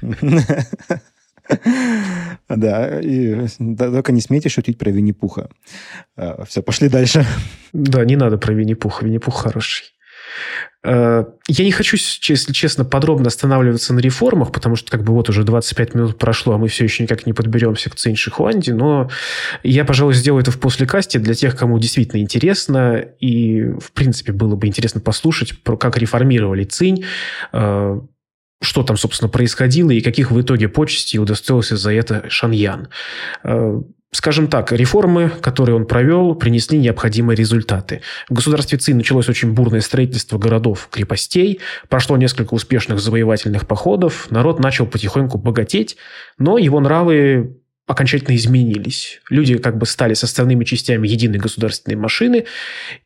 [2.48, 3.46] Да, и
[3.78, 5.50] только не смейте шутить про Винни-Пуха.
[6.16, 7.24] А, Все, пошли дальше.
[7.72, 9.04] Да, не надо про Винни-Пуха.
[9.04, 9.84] Винни-Пух хороший.
[10.82, 15.28] А, я не хочу, если честно, подробно останавливаться на реформах, потому что как бы вот
[15.28, 19.10] уже 25 минут прошло, а мы все еще никак не подберемся к Цинь Шихуанди, но
[19.62, 24.56] я, пожалуй, сделаю это в послекасте для тех, кому действительно интересно, и, в принципе, было
[24.56, 27.04] бы интересно послушать, про как реформировали Цинь,
[27.52, 28.00] а,
[28.60, 32.88] что там, собственно, происходило и каких в итоге почестей удостоился за это Шаньян.
[33.42, 33.80] Э,
[34.12, 38.02] скажем так, реформы, которые он провел, принесли необходимые результаты.
[38.28, 44.58] В государстве Цин началось очень бурное строительство городов, крепостей, прошло несколько успешных завоевательных походов, народ
[44.58, 45.96] начал потихоньку богатеть,
[46.38, 47.56] но его нравы
[47.90, 49.20] окончательно изменились.
[49.30, 52.44] Люди как бы стали составными частями единой государственной машины,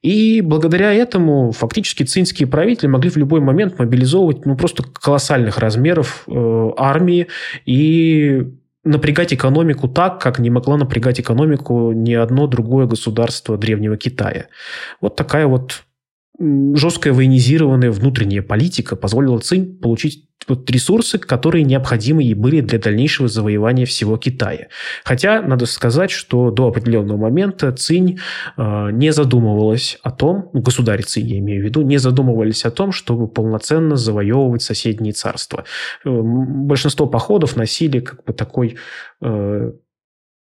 [0.02, 6.24] и благодаря этому фактически цинские правители могли в любой момент мобилизовывать ну, просто колоссальных размеров
[6.26, 7.28] э, армии
[7.64, 8.46] и
[8.84, 14.48] напрягать экономику так, как не могла напрягать экономику ни одно другое государство Древнего Китая.
[15.00, 15.84] Вот такая вот
[16.38, 23.28] жесткая военизированная внутренняя политика позволила Цинь получить вот ресурсы, которые необходимы ей были для дальнейшего
[23.28, 24.68] завоевания всего Китая.
[25.04, 28.18] Хотя, надо сказать, что до определенного момента Цинь
[28.56, 32.70] э, не задумывалась о том, ну, государь Цинь, я имею в виду, не задумывались о
[32.70, 35.64] том, чтобы полноценно завоевывать соседние царства.
[36.04, 38.76] Э, большинство походов носили как бы такой
[39.22, 39.72] э,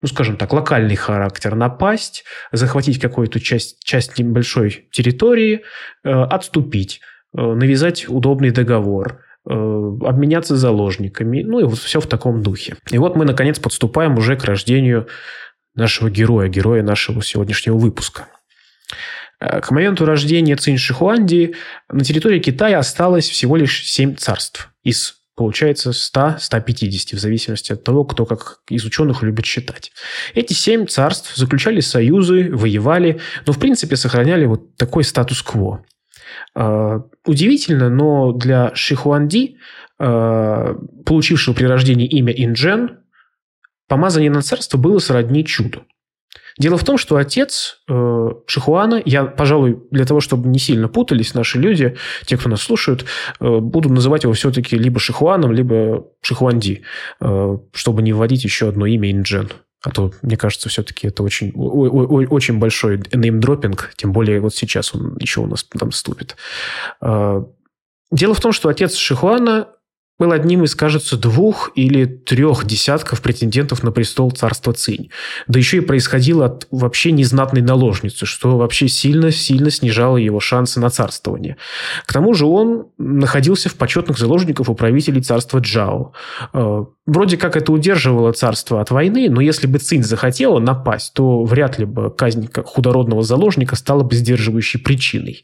[0.03, 5.61] ну, скажем так, локальный характер, напасть, захватить какую-то часть, часть небольшой территории,
[6.03, 6.99] э, отступить,
[7.35, 12.75] э, навязать удобный договор, э, обменяться заложниками, ну и вот все в таком духе.
[12.91, 15.07] И вот мы, наконец, подступаем уже к рождению
[15.73, 18.27] нашего героя, героя нашего сегодняшнего выпуска.
[19.39, 21.55] К моменту рождения Цинь Шихуанди
[21.89, 28.05] на территории Китая осталось всего лишь семь царств из получается 100-150, в зависимости от того,
[28.05, 29.91] кто как из ученых любит считать.
[30.35, 35.85] Эти семь царств заключали союзы, воевали, но в принципе сохраняли вот такой статус-кво.
[36.55, 39.57] А, удивительно, но для Шихуанди,
[39.99, 42.99] а, получившего при рождении имя Инджен,
[43.87, 45.85] помазание на царство было сродни чуду.
[46.59, 51.33] Дело в том, что отец э, Шихуана, я, пожалуй, для того, чтобы не сильно путались
[51.33, 53.05] наши люди, те, кто нас слушают,
[53.39, 56.83] э, буду называть его все-таки либо Шихуаном, либо Шихуанди,
[57.19, 59.49] э, чтобы не вводить еще одно имя Инджен.
[59.83, 65.17] А то, мне кажется, все-таки это очень, очень большой неймдропинг, тем более вот сейчас он
[65.17, 66.37] еще у нас там вступит.
[67.01, 67.43] Э,
[68.11, 69.67] дело в том, что отец Шихуана
[70.19, 75.09] был одним из, кажется, двух или трех десятков претендентов на престол царства Цинь.
[75.47, 80.89] Да еще и происходило от вообще незнатной наложницы, что вообще сильно-сильно снижало его шансы на
[80.89, 81.57] царствование.
[82.05, 86.13] К тому же он находился в почетных заложниках у правителей царства Джао.
[86.53, 91.43] Э, вроде как это удерживало царство от войны, но если бы Цинь захотела напасть, то
[91.43, 95.43] вряд ли бы казнь худородного заложника стала бы сдерживающей причиной.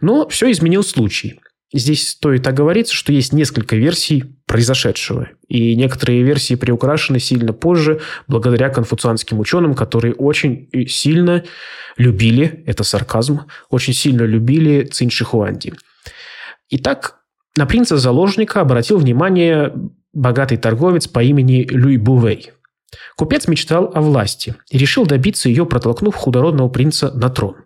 [0.00, 1.38] Но все изменил случай–
[1.72, 5.28] Здесь стоит оговориться, что есть несколько версий произошедшего.
[5.46, 11.44] И некоторые версии приукрашены сильно позже, благодаря конфуцианским ученым, которые очень сильно
[11.96, 15.74] любили, это сарказм, очень сильно любили Цинь Шихуанди.
[16.70, 17.20] Итак,
[17.56, 19.72] на принца-заложника обратил внимание
[20.12, 22.50] богатый торговец по имени Люй Бувей–
[23.16, 27.56] Купец мечтал о власти и решил добиться ее, протолкнув худородного принца на трон.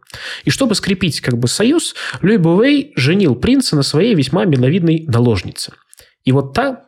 [0.45, 5.73] И чтобы скрепить как бы союз, Люй Бувей женил принца на своей весьма миловидной наложнице.
[6.25, 6.85] И вот та,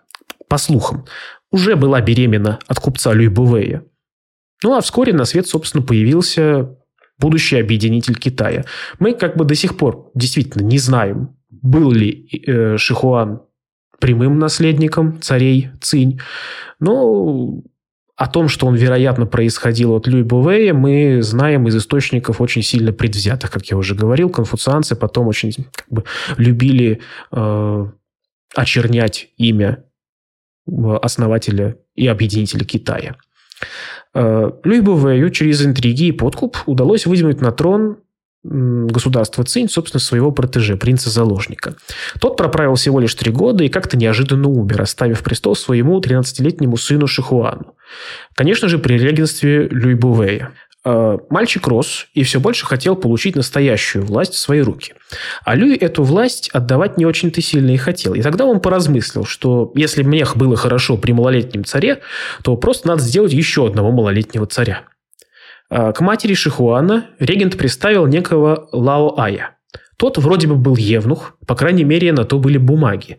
[0.49, 1.07] по слухам,
[1.51, 3.85] уже была беременна от купца Люй Бувея.
[4.63, 6.77] Ну а вскоре на свет, собственно, появился
[7.19, 8.65] будущий объединитель Китая.
[8.99, 13.43] Мы как бы до сих пор действительно не знаем, был ли э, Шихуан
[14.01, 16.21] прямым наследником царей Цинь,
[16.81, 17.63] но
[18.17, 22.93] о том, что он, вероятно, происходил от Люй Бувея, мы знаем из источников очень сильно
[22.93, 24.31] предвзятых, как я уже говорил.
[24.31, 26.05] Конфуцианцы потом очень как бы,
[26.39, 27.01] любили
[27.31, 27.87] э,
[28.55, 29.85] очернять имя
[30.67, 33.17] э, основателя и объединителя Китая.
[34.15, 37.99] Э, Люй Бувею через интриги и подкуп удалось выдвинуть на трон
[38.49, 41.75] государства Цинь, собственно, своего протеже, принца-заложника.
[42.21, 47.07] Тот проправил всего лишь три года и как-то неожиданно умер, оставив престол своему 13-летнему сыну
[47.07, 47.75] Шихуану.
[48.35, 50.53] Конечно же, при регенстве Люй Бувея.
[50.89, 54.95] А, мальчик рос и все больше хотел получить настоящую власть в свои руки.
[55.45, 58.15] А Люй эту власть отдавать не очень-то сильно и хотел.
[58.15, 62.03] И тогда он поразмыслил, что если мне было хорошо при малолетнем царе,
[62.45, 64.85] то просто надо сделать еще одного малолетнего царя.
[65.69, 69.57] А, к матери Шихуана регент представил некого Лао Ая.
[69.97, 73.19] Тот вроде бы был евнух, по крайней мере, на то были бумаги.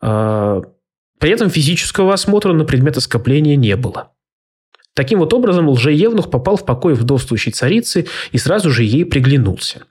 [0.00, 0.60] А,
[1.18, 4.12] при этом физического осмотра на предмет оскопления не было.
[4.94, 9.82] Таким вот образом лжеевнух попал в покой вдовствующей царицы и сразу же ей приглянулся.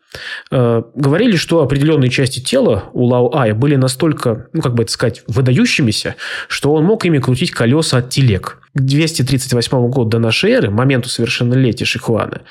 [0.51, 4.91] Э, говорили, что определенные части тела у Лао Ая были настолько, ну как бы это
[4.91, 6.15] сказать, выдающимися,
[6.49, 8.59] что он мог ими крутить колеса от телег.
[8.73, 12.41] К 238 году до нашей эры, моменту совершеннолетия Шихуана,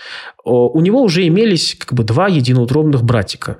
[0.44, 3.58] у него уже имелись как бы два единоутробных братика.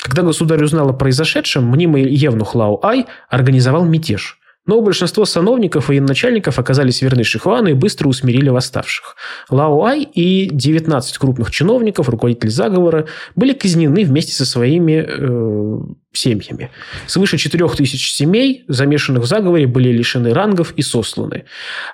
[0.00, 4.37] Когда государь узнал о произошедшем, мнимый евнух Лао Ай организовал мятеж.
[4.68, 9.16] Но большинство сановников и начальников оказались верны Шихуану и быстро усмирили восставших.
[9.48, 15.78] Лао Ай и 19 крупных чиновников, руководители заговора, были казнены вместе со своими э,
[16.12, 16.70] семьями.
[17.06, 21.44] Свыше 4000 семей, замешанных в заговоре, были лишены рангов и сосланы.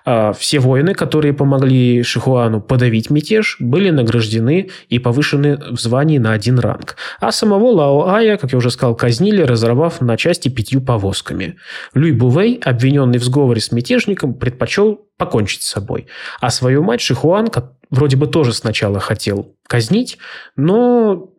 [0.05, 6.33] А все воины, которые помогли Шихуану подавить мятеж, были награждены и повышены в звании на
[6.33, 6.96] один ранг.
[7.20, 11.57] А самого Лао Ая, как я уже сказал, казнили, разорвав на части пятью повозками.
[11.94, 16.07] Люй Бувей, обвиненный в сговоре с мятежником, предпочел покончить с собой.
[16.40, 17.48] А свою мать Шихуан,
[17.90, 20.18] вроде бы тоже сначала хотел казнить,
[20.57, 21.34] но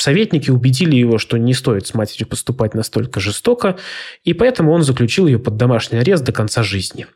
[0.00, 3.76] Советники убедили его, что не стоит с матерью поступать настолько жестоко,
[4.24, 7.06] и поэтому он заключил ее под домашний арест до конца жизни.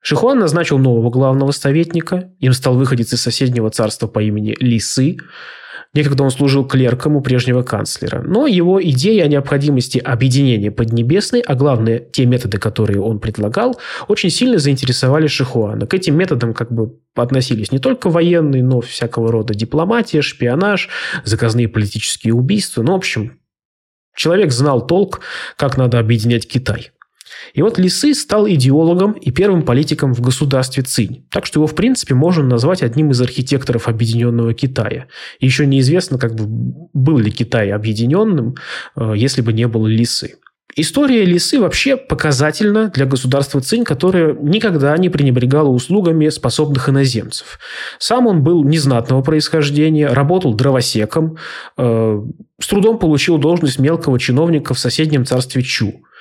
[0.00, 5.18] Шихуан назначил нового главного советника, им стал выходец из соседнего царства по имени Лисы,
[5.94, 8.22] Некогда он служил клерком у прежнего канцлера.
[8.22, 13.78] Но его идеи о необходимости объединения Поднебесной, а главное, те методы, которые он предлагал,
[14.08, 15.86] очень сильно заинтересовали Шихуана.
[15.86, 20.88] К этим методам как бы относились не только военные, но всякого рода дипломатия, шпионаж,
[21.24, 22.82] заказные политические убийства.
[22.82, 23.38] Ну, в общем,
[24.16, 25.20] человек знал толк,
[25.56, 26.90] как надо объединять Китай.
[27.54, 31.26] И вот Лисы стал идеологом и первым политиком в государстве Цинь.
[31.30, 35.06] Так что его, в принципе, можно назвать одним из архитекторов объединенного Китая.
[35.40, 36.44] Еще неизвестно, как бы,
[36.92, 38.56] был ли Китай объединенным,
[38.96, 40.36] э, если бы не было Лисы.
[40.76, 47.60] История Лисы вообще показательна для государства Цинь, которое никогда не пренебрегало услугами способных иноземцев.
[48.00, 51.36] Сам он был незнатного происхождения, работал дровосеком,
[51.76, 52.22] э,
[52.60, 56.02] с трудом получил должность мелкого чиновника в соседнем царстве Чу–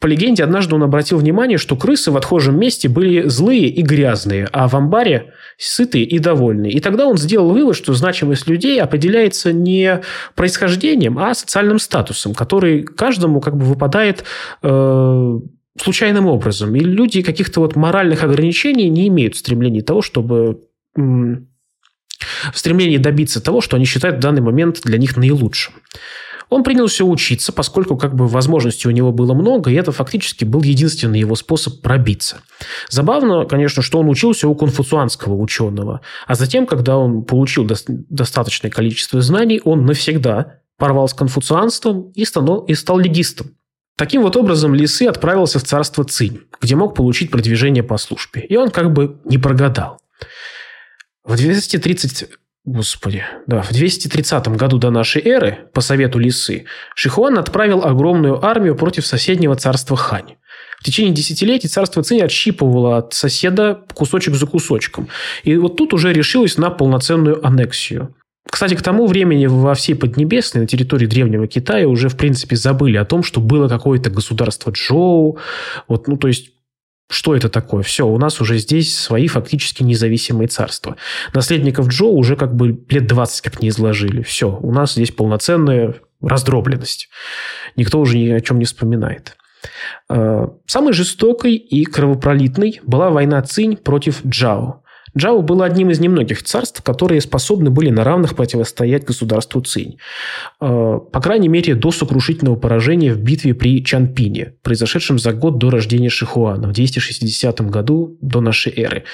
[0.00, 4.48] по легенде, однажды он обратил внимание, что крысы в отхожем месте были злые и грязные,
[4.52, 6.70] а в амбаре сытые и довольные.
[6.72, 10.02] И тогда он сделал вывод, что значимость людей определяется не
[10.36, 14.24] происхождением, а социальным статусом, который каждому как бы выпадает
[14.62, 15.38] э,
[15.80, 16.74] случайным образом.
[16.76, 20.60] И люди каких-то вот моральных ограничений не имеют в стремлении того, чтобы
[20.94, 25.74] в стремлении добиться того, что они считают в данный момент для них наилучшим.
[26.48, 30.62] Он принялся учиться, поскольку как бы возможностей у него было много, и это фактически был
[30.62, 32.38] единственный его способ пробиться.
[32.88, 38.70] Забавно, конечно, что он учился у конфуцианского ученого, а затем, когда он получил до- достаточное
[38.70, 43.48] количество знаний, он навсегда порвал с конфуцианством и стал, и стал легистом.
[43.96, 48.42] Таким вот образом Лисы отправился в царство Цинь, где мог получить продвижение по службе.
[48.42, 49.98] И он как бы не прогадал.
[51.24, 52.28] В 230
[52.70, 58.76] Господи, да, в 230 году до нашей эры, по совету Лисы, Шихуан отправил огромную армию
[58.76, 60.34] против соседнего царства Хань.
[60.78, 65.08] В течение десятилетий царство Цинь отщипывало от соседа кусочек за кусочком.
[65.44, 68.14] И вот тут уже решилось на полноценную аннексию.
[68.50, 72.98] Кстати, к тому времени во всей Поднебесной, на территории Древнего Китая, уже, в принципе, забыли
[72.98, 75.38] о том, что было какое-то государство Джоу.
[75.88, 76.50] Вот, ну, то есть,
[77.10, 77.82] что это такое?
[77.82, 80.96] Все, у нас уже здесь свои фактически независимые царства.
[81.32, 84.22] Наследников Джо уже как бы лет 20 как не изложили.
[84.22, 87.08] Все, у нас здесь полноценная раздробленность.
[87.76, 89.36] Никто уже ни о чем не вспоминает.
[90.08, 94.82] А, самой жестокой и кровопролитной была война Цинь против Джао.
[95.18, 99.98] Джао было одним из немногих царств, которые способны были на равных противостоять государству Цинь.
[100.60, 105.70] Э, по крайней мере, до сокрушительного поражения в битве при Чанпине, произошедшем за год до
[105.70, 109.04] рождения Шихуана, в 260 году до нашей эры.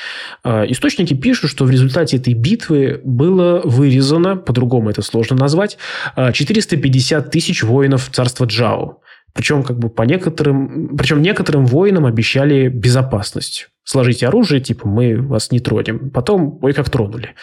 [0.44, 5.78] Э, источники пишут, что в результате этой битвы было вырезано, по-другому это сложно назвать,
[6.16, 9.00] 450 э, тысяч воинов царства Джао.
[9.34, 13.68] Причем, как бы по некоторым, причем некоторым воинам обещали безопасность.
[13.82, 16.08] Сложите оружие, типа, мы вас не тронем.
[16.10, 17.34] Потом, ой, как тронули.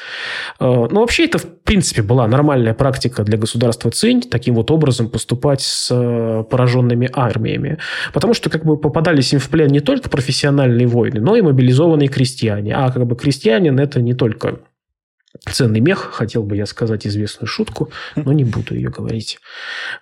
[0.60, 5.10] Э, ну, вообще, это, в принципе, была нормальная практика для государства Цинь, таким вот образом
[5.10, 7.78] поступать с э, пораженными армиями.
[8.14, 12.08] Потому что, как бы, попадались им в плен не только профессиональные воины, но и мобилизованные
[12.08, 12.74] крестьяне.
[12.74, 14.62] А, как бы, крестьянин– это не только
[15.50, 19.40] ценный мех, хотел бы я сказать известную шутку, но не буду ее говорить.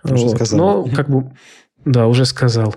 [0.04, 0.52] Вот.
[0.52, 1.32] Но, как бы,
[1.86, 2.76] да, уже сказал.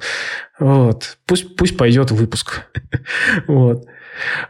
[0.58, 1.18] Вот.
[1.26, 2.62] Пусть, пусть пойдет выпуск.
[3.46, 3.86] вот.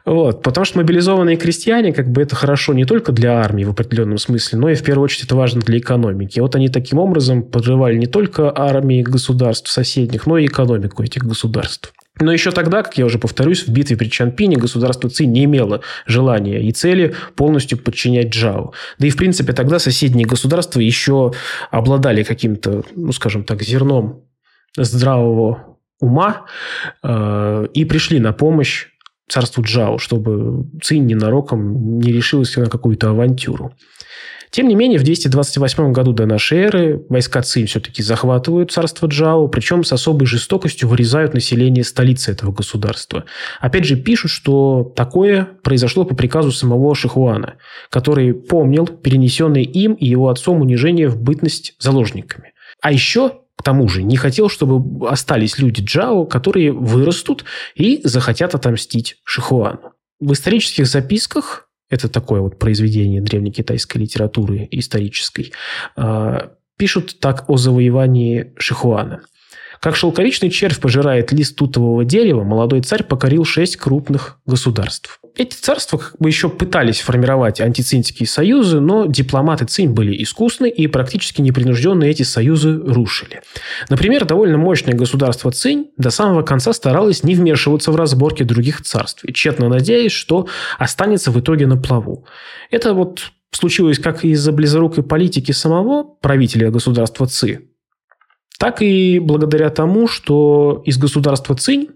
[0.04, 4.18] Вот, потому что мобилизованные крестьяне, как бы это хорошо не только для армии в определенном
[4.18, 6.40] смысле, но и в первую очередь это важно для экономики.
[6.40, 11.92] Вот они таким образом подрывали не только армии государств соседних, но и экономику этих государств.
[12.20, 15.80] Но еще тогда, как я уже повторюсь, в битве при Чанпине государство Ци не имело
[16.06, 18.72] желания и цели полностью подчинять Джао.
[18.98, 21.32] Да и, в принципе, тогда соседние государства еще
[21.70, 24.24] обладали каким-то, ну, скажем так, зерном
[24.76, 26.46] здравого ума
[27.02, 28.88] э, и пришли на помощь
[29.28, 33.72] царству Джао, чтобы Цинь ненароком не решилась на какую-то авантюру.
[34.50, 39.48] Тем не менее, в 228 году до нашей эры войска Цинь все-таки захватывают царство Джао,
[39.48, 43.24] причем с особой жестокостью вырезают население столицы этого государства.
[43.60, 47.54] Опять же, пишут, что такое произошло по приказу самого Шихуана,
[47.88, 52.52] который помнил перенесенное им и его отцом унижение в бытность заложниками.
[52.82, 57.44] А еще к тому же не хотел, чтобы остались люди Джао, которые вырастут
[57.76, 59.92] и захотят отомстить Шихуану.
[60.18, 65.52] В исторических записках, это такое вот произведение древнекитайской литературы исторической,
[65.94, 69.22] а, пишут так о завоевании Шихуана.
[69.82, 75.18] Как шелковичный червь пожирает лист тутового дерева, молодой царь покорил шесть крупных государств.
[75.34, 80.86] Эти царства как бы еще пытались формировать антицинские союзы, но дипломаты Цинь были искусны и
[80.86, 83.42] практически непринужденно эти союзы рушили.
[83.88, 89.24] Например, довольно мощное государство Цинь до самого конца старалось не вмешиваться в разборки других царств,
[89.24, 90.46] и тщетно надеясь, что
[90.78, 92.24] останется в итоге на плаву.
[92.70, 97.62] Это вот случилось как из-за близорукой политики самого правителя государства Ци,
[98.62, 101.88] так и благодаря тому, что из государства Цинь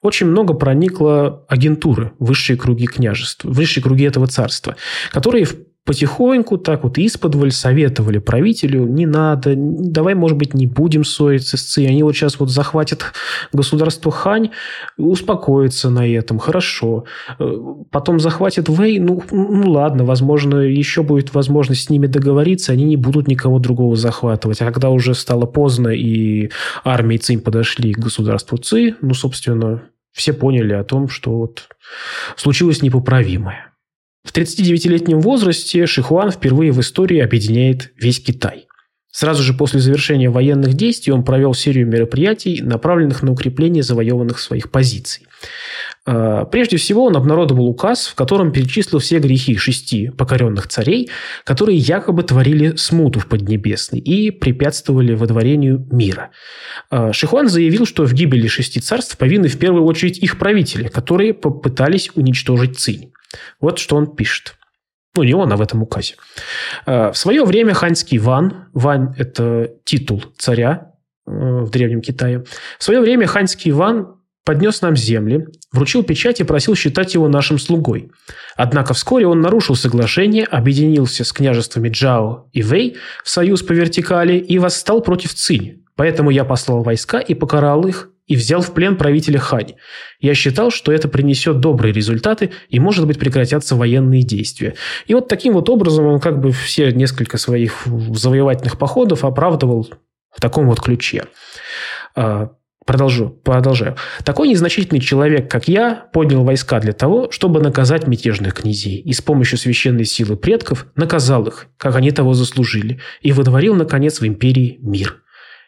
[0.00, 4.76] очень много проникло агентуры высшие круги княжества, высшие круги этого царства,
[5.10, 5.48] которые
[5.88, 11.62] потихоньку так вот исподволь советовали правителю, не надо, давай, может быть, не будем ссориться с
[11.62, 13.14] ЦИ, они вот сейчас вот захватят
[13.54, 14.50] государство Хань,
[14.98, 17.04] успокоятся на этом, хорошо.
[17.38, 17.50] Э,
[17.90, 22.98] потом захватят Вэй, ну, ну ладно, возможно, еще будет возможность с ними договориться, они не
[22.98, 24.60] будут никого другого захватывать.
[24.60, 26.50] А когда уже стало поздно и
[26.84, 31.66] армии Цинь подошли к государству Ци, ну, собственно, все поняли о том, что вот
[32.36, 33.72] случилось непоправимое.
[34.28, 38.66] В 39-летнем возрасте Шихуан впервые в истории объединяет весь Китай.
[39.10, 44.70] Сразу же после завершения военных действий он провел серию мероприятий, направленных на укрепление завоеванных своих
[44.70, 45.26] позиций.
[46.04, 51.08] А, прежде всего, он обнародовал указ, в котором перечислил все грехи шести покоренных царей,
[51.44, 56.32] которые якобы творили смуту в Поднебесной и препятствовали водворению мира.
[56.90, 61.32] А, Шихуан заявил, что в гибели шести царств повинны в первую очередь их правители, которые
[61.32, 63.12] попытались уничтожить Цинь.
[63.60, 64.56] Вот что он пишет.
[65.16, 66.14] Ну, не он, а в этом указе.
[66.86, 70.92] «Э, в свое время ханьский Ван, Ван– это титул царя
[71.26, 72.44] э, в Древнем Китае,
[72.78, 77.58] в свое время ханьский Ван поднес нам земли, вручил печать и просил считать его нашим
[77.58, 78.10] слугой.
[78.56, 84.38] Однако вскоре он нарушил соглашение, объединился с княжествами Джао и Вэй в союз по вертикали
[84.38, 85.84] и восстал против Цинь.
[85.96, 89.74] Поэтому я послал войска и покарал их, и взял в плен правителя Хань.
[90.20, 94.74] Я считал, что это принесет добрые результаты и, может быть, прекратятся военные действия.
[95.06, 99.88] И вот таким вот образом он как бы все несколько своих завоевательных походов оправдывал
[100.30, 101.24] в таком вот ключе.
[102.14, 102.50] А,
[102.84, 103.96] продолжу, продолжаю.
[104.24, 109.22] Такой незначительный человек, как я, поднял войска для того, чтобы наказать мятежных князей, и с
[109.22, 114.78] помощью священной силы предков наказал их, как они того заслужили, и выдворил, наконец, в империи
[114.82, 115.22] мир.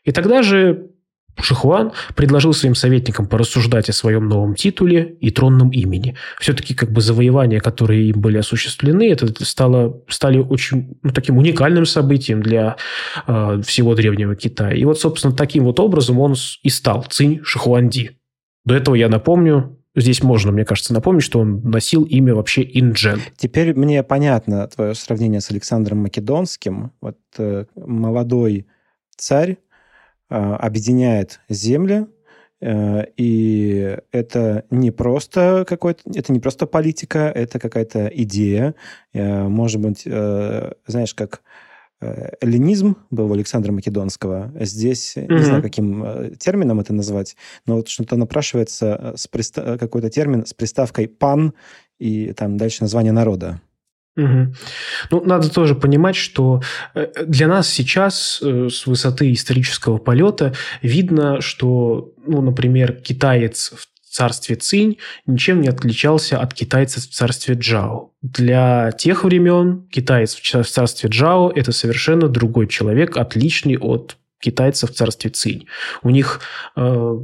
[0.04, 0.89] И тогда же
[1.42, 6.16] Шихуан предложил своим советникам порассуждать о своем новом титуле и тронном имени.
[6.40, 11.86] Все-таки как бы завоевания, которые им были осуществлены, это стало, стали очень ну, таким уникальным
[11.86, 12.76] событием для
[13.26, 14.74] э, всего Древнего Китая.
[14.74, 18.18] И вот, собственно, таким вот образом он и стал Цинь Шихуанди.
[18.64, 23.20] До этого, я напомню, Здесь можно, мне кажется, напомнить, что он носил имя вообще Инджен.
[23.36, 26.92] Теперь мне понятно твое сравнение с Александром Македонским.
[27.00, 28.68] Вот э, молодой
[29.16, 29.58] царь,
[30.30, 32.06] объединяет земли,
[32.60, 38.74] э, и это не просто какой-то, это не просто политика, это какая-то идея.
[39.12, 41.42] Э, может быть, знаешь, как
[42.40, 44.50] эллинизм был у Александра Македонского.
[44.58, 45.34] Здесь, mm-hmm.
[45.34, 49.76] не знаю, каким термином это назвать, но вот что-то напрашивается с приста...
[49.76, 51.52] какой-то термин с приставкой «пан»
[51.98, 53.60] и там дальше название народа.
[54.20, 54.54] Угу.
[55.10, 56.62] Ну, надо тоже понимать, что
[56.94, 63.86] э, для нас сейчас э, с высоты исторического полета видно, что, ну, например, китаец в
[64.10, 68.10] царстве Цинь ничем не отличался от китайца в царстве Джао.
[68.22, 74.90] Для тех времен китаец в царстве Джао– это совершенно другой человек, отличный от китайца в
[74.90, 75.66] царстве Цинь.
[76.02, 76.40] У них
[76.76, 77.18] э,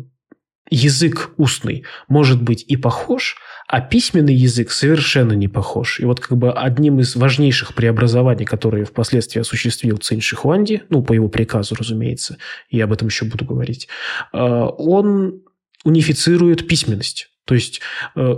[0.70, 3.36] язык устный может быть и похож,
[3.68, 6.00] а письменный язык совершенно не похож.
[6.00, 11.12] И вот как бы одним из важнейших преобразований, которые впоследствии осуществил Цинь Шихуанди, ну, по
[11.12, 12.38] его приказу, разумеется,
[12.70, 13.88] я об этом еще буду говорить,
[14.32, 15.42] э, он
[15.84, 17.30] унифицирует письменность.
[17.44, 17.80] То есть
[18.14, 18.36] э,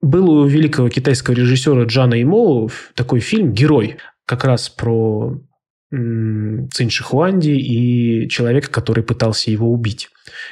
[0.00, 5.38] был у великого китайского режиссера Джана Имоу такой фильм «Герой», как раз про
[5.90, 10.08] Цинь Шихуанди и человека, который пытался его убить.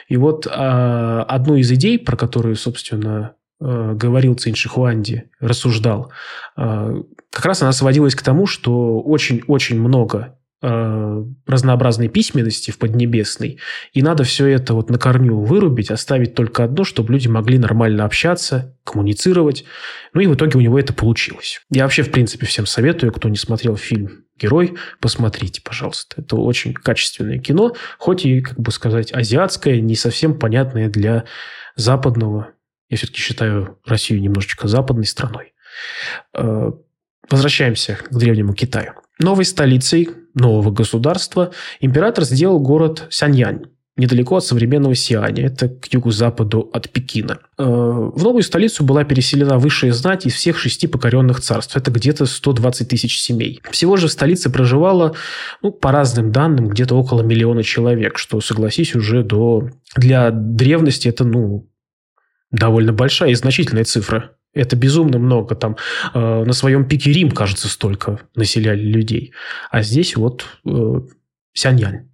[0.08, 6.12] И вот а, одну из идей, про которую, собственно, говорил Цинь Шихуанди, рассуждал,
[6.56, 13.58] э, как раз она сводилась к тому, что очень-очень много э, разнообразной письменности в Поднебесной,
[13.92, 18.04] и надо все это вот на корню вырубить, оставить только одно, чтобы люди могли нормально
[18.04, 19.64] общаться, коммуницировать.
[20.12, 21.60] Ну и в итоге у него это получилось.
[21.70, 26.22] Я вообще, в принципе, всем советую, кто не смотрел фильм «Герой», посмотрите, пожалуйста.
[26.22, 31.24] Это очень качественное кино, хоть и, как бы сказать, азиатское, не совсем понятное для
[31.76, 32.54] западного.
[32.90, 35.54] Я все-таки считаю Россию немножечко западной страной.
[36.34, 36.72] Э,
[37.30, 38.92] возвращаемся к Древнему Китаю.
[39.20, 43.66] Новой столицей нового государства император сделал город Сяньянь.
[43.96, 47.38] недалеко от современного Сианя, это к югу-западу от Пекина.
[47.58, 51.76] Э, в новую столицу была переселена высшая знать из всех шести покоренных царств.
[51.76, 53.60] Это где-то 120 тысяч семей.
[53.70, 55.16] Всего же в столице проживало,
[55.62, 59.68] ну, по разным данным, где-то около миллиона человек, что, согласись, уже до...
[59.96, 61.69] Для древности это, ну,
[62.50, 64.32] довольно большая и значительная цифра.
[64.52, 65.54] Это безумно много.
[65.54, 65.76] Там
[66.12, 69.32] э, на своем пике Рим, кажется, столько населяли людей.
[69.70, 71.00] А здесь вот э,
[71.52, 72.10] Сяньянь.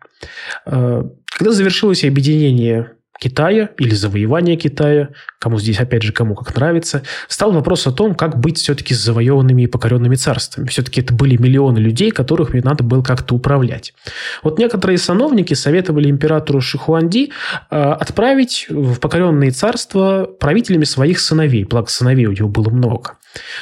[0.66, 7.02] Э, когда завершилось объединение Китая или завоевание Китая, кому здесь, опять же, кому как нравится,
[7.28, 10.68] стал вопрос о том, как быть все-таки с завоеванными и покоренными царствами.
[10.68, 13.94] Все-таки это были миллионы людей, которых мне надо было как-то управлять.
[14.42, 17.30] Вот некоторые сановники советовали императору Шихуанди
[17.70, 23.14] э, отправить в покоренные царства правителями своих сыновей, благо сыновей у него было много.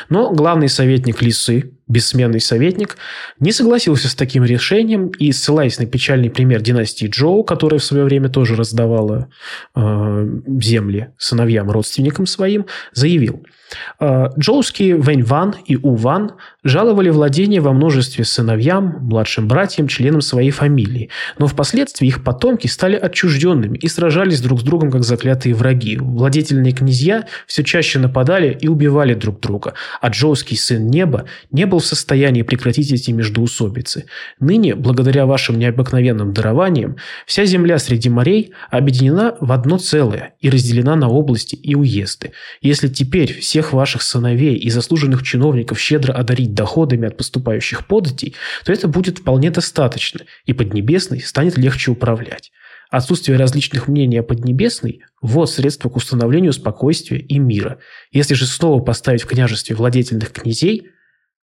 [0.08, 2.96] Но главный советник Лисы, бессменный советник,
[3.40, 8.04] не согласился с таким решением и, ссылаясь на печальный пример династии Джоу, которая в свое
[8.04, 9.28] время тоже раздавала
[9.74, 10.28] э,
[10.60, 13.44] земли сыновьям, родственникам своим, заявил–
[14.00, 20.20] Э, джоуские Вэнь Ван и У Ван жаловали владение во множестве сыновьям, младшим братьям, членам
[20.20, 25.54] своей фамилии, но впоследствии их потомки стали отчужденными и сражались друг с другом как заклятые
[25.54, 25.96] враги.
[25.96, 31.78] Владетельные князья все чаще нападали и убивали друг друга, а джоуский сын неба не был
[31.78, 34.06] в состоянии прекратить эти междоусобицы.
[34.40, 36.96] Ныне, благодаря вашим необыкновенным дарованиям,
[37.26, 42.32] вся земля среди морей объединена в одно целое и разделена на области и уезды.
[42.60, 48.34] Если теперь всех всех ваших сыновей и заслуженных чиновников щедро одарить доходами от поступающих податей,
[48.64, 52.50] то это будет вполне достаточно, и Поднебесной станет легче управлять.
[52.90, 57.78] Отсутствие различных мнений о Поднебесной– вот средство к установлению спокойствия и мира.
[58.10, 60.88] Если же снова поставить в княжестве владетельных князей,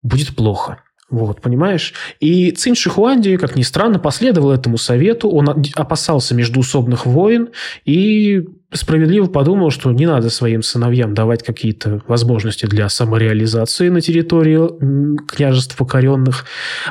[0.02, 0.82] будет плохо.
[1.10, 1.94] Вот, понимаешь?
[2.20, 5.30] И Цинь Шихуанди, как ни странно, последовал этому совету.
[5.30, 7.50] Он опасался междуусобных войн
[7.86, 15.18] и справедливо подумал, что не надо своим сыновьям давать какие-то возможности для самореализации на территории
[15.28, 16.46] княжеств покоренных,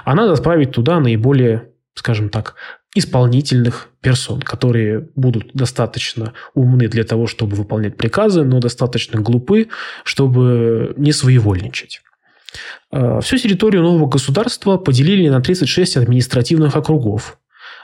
[0.04, 2.54] а надо отправить туда наиболее, скажем так,
[2.94, 9.68] исполнительных персон, которые будут достаточно умны для того, чтобы выполнять приказы, но достаточно глупы,
[10.04, 12.00] чтобы не своевольничать.
[12.92, 17.38] Э, всю территорию нового государства поделили на 36 административных округов,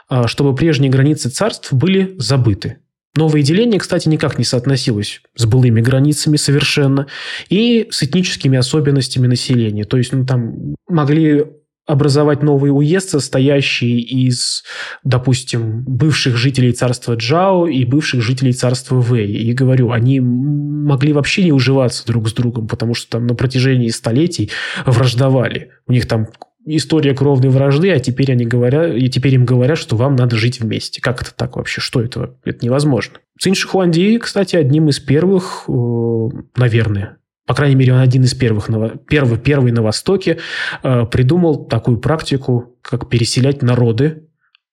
[0.09, 2.77] э, чтобы прежние границы царств были забыты.
[3.15, 7.05] Новое деление, кстати, никак не соотносилось с былыми границами совершенно
[7.47, 9.83] и с этническими особенностями населения.
[9.83, 11.45] То есть, ну, там могли
[11.85, 14.63] образовать новый уезд, состоящий из,
[15.03, 19.31] допустим, бывших жителей царства Джао и бывших жителей царства Вэй.
[19.31, 23.89] И говорю, они могли вообще не уживаться друг с другом, потому что там на протяжении
[23.89, 24.51] столетий
[24.85, 25.71] враждовали.
[25.87, 26.27] У них там
[26.65, 30.61] история кровной вражды, а теперь они говорят, и теперь им говорят, что вам надо жить
[30.61, 31.01] вместе.
[31.01, 31.81] Как это так вообще?
[31.81, 32.35] Что это?
[32.45, 33.17] Это невозможно.
[33.39, 38.69] Цинь Шихуанди, кстати, одним из первых, э, наверное, по крайней мере, он один из первых,
[39.07, 40.39] первый, первый на Востоке,
[40.81, 44.29] э, придумал такую практику, как переселять народы,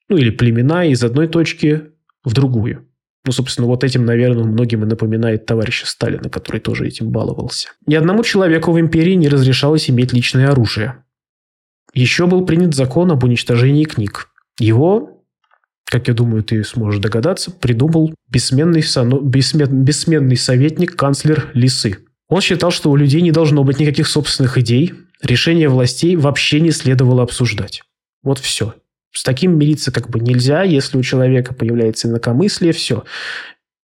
[0.09, 1.83] ну или племена из одной точки
[2.25, 2.87] в другую.
[3.27, 7.69] Ну, собственно, вот этим, наверное, многим и напоминает товарища Сталина, который тоже этим баловался.
[7.87, 11.05] Ни одному человеку в империи не разрешалось иметь личное оружие.
[11.93, 14.29] Еще был принят закон об уничтожении книг.
[14.59, 15.25] Его,
[15.85, 18.83] как я думаю, ты сможешь догадаться, придумал бессменный,
[19.23, 19.85] бессмен...
[19.85, 21.99] бессменный советник канцлер Лисы–
[22.31, 26.71] он считал, что у людей не должно быть никаких собственных идей, решения властей вообще не
[26.71, 27.83] следовало обсуждать.
[28.23, 28.75] Вот все.
[29.13, 33.05] С таким мириться как бы нельзя, если у человека появляется инакомыслие, все.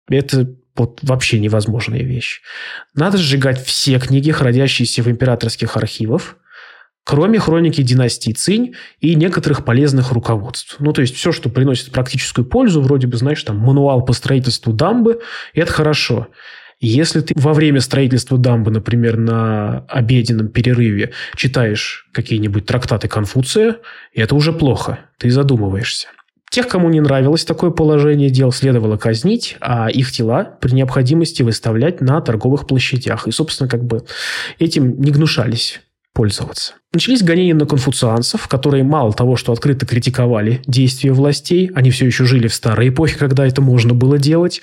[0.09, 2.41] Это вот вообще невозможная вещь.
[2.95, 6.37] Надо сжигать все книги, хранящиеся в императорских архивах,
[7.05, 10.77] кроме хроники династии Цинь и некоторых полезных руководств.
[10.81, 14.73] Ну, то есть, все, что приносит практическую пользу, вроде бы, знаешь, там, мануал по строительству
[14.73, 15.21] дамбы,
[15.53, 16.27] это хорошо.
[16.85, 23.77] Если ты во время строительства дамбы, например, на обеденном перерыве читаешь какие-нибудь трактаты Конфуция,
[24.13, 26.09] это уже плохо, ты задумываешься.
[26.51, 32.03] Тех, кому не нравилось такое положение дел, следовало казнить, а их тела при необходимости выставлять
[32.03, 33.27] на торговых площадях.
[33.27, 34.05] И, собственно, как бы
[34.59, 35.81] этим не гнушались
[36.13, 36.75] пользоваться.
[36.95, 42.25] Начались гонения на конфуцианцев, которые мало того, что открыто критиковали действия властей, они все еще
[42.25, 44.63] жили в старой эпохе, когда это можно было делать,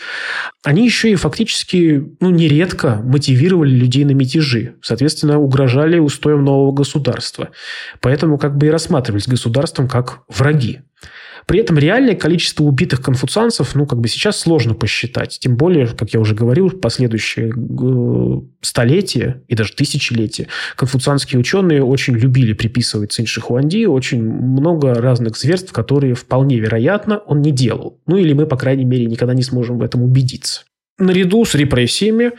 [0.64, 7.50] они еще и фактически, ну, нередко мотивировали людей на мятежи, соответственно, угрожали устоям нового государства.
[8.00, 10.80] Поэтому как бы и рассматривались государством как враги.
[11.52, 15.38] При этом реальное количество убитых конфуцианцев, ну, как бы сейчас сложно посчитать.
[15.42, 20.48] Тем более, как я уже говорил, в последующие э, столетия и даже тысячелетия
[20.78, 27.42] конфуцианские ученые очень любили приписывать Цинь Шихуанди очень много разных зверств, которые вполне вероятно он
[27.42, 28.00] не делал.
[28.08, 30.62] Ну, или мы, по крайней мере, никогда не сможем в этом убедиться.
[31.02, 32.32] Наряду с репрессиями э,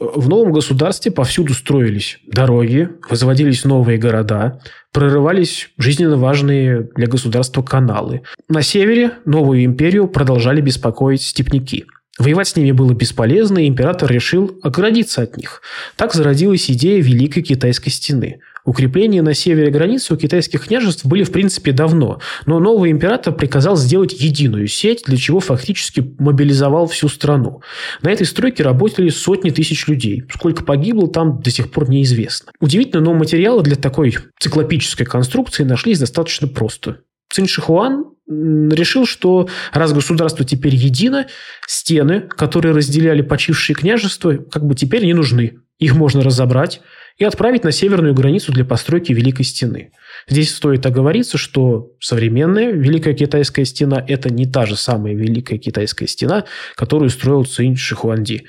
[0.00, 4.60] в новом государстве повсюду строились дороги, возводились новые города,
[4.92, 8.22] прорывались жизненно важные для государства каналы.
[8.48, 11.84] На севере новую империю продолжали беспокоить степняки.
[12.18, 15.62] Воевать с ними было бесполезно, и император решил оградиться от них.
[15.94, 18.40] Так зародилась идея Великой Китайской стены.
[18.68, 23.78] Укрепления на севере границы у китайских княжеств были в принципе давно, но новый император приказал
[23.78, 27.62] сделать единую сеть, для чего фактически мобилизовал всю страну.
[28.02, 30.22] На этой стройке работали сотни тысяч людей.
[30.30, 32.52] Сколько погибло, там до сих пор неизвестно.
[32.60, 36.98] Удивительно, но материалы для такой циклопической конструкции нашлись достаточно просто.
[37.30, 41.26] Цинь Шихуан решил, что раз государство теперь едино,
[41.66, 45.60] стены, которые разделяли почившие княжества, как бы теперь не нужны.
[45.78, 46.82] Их можно разобрать,
[47.18, 49.92] и отправить на северную границу для постройки Великой Стены.
[50.28, 56.06] Здесь стоит оговориться, что современная Великая Китайская Стена– это не та же самая Великая Китайская
[56.06, 56.44] Стена,
[56.76, 58.44] которую строил Цинь Шихуанди.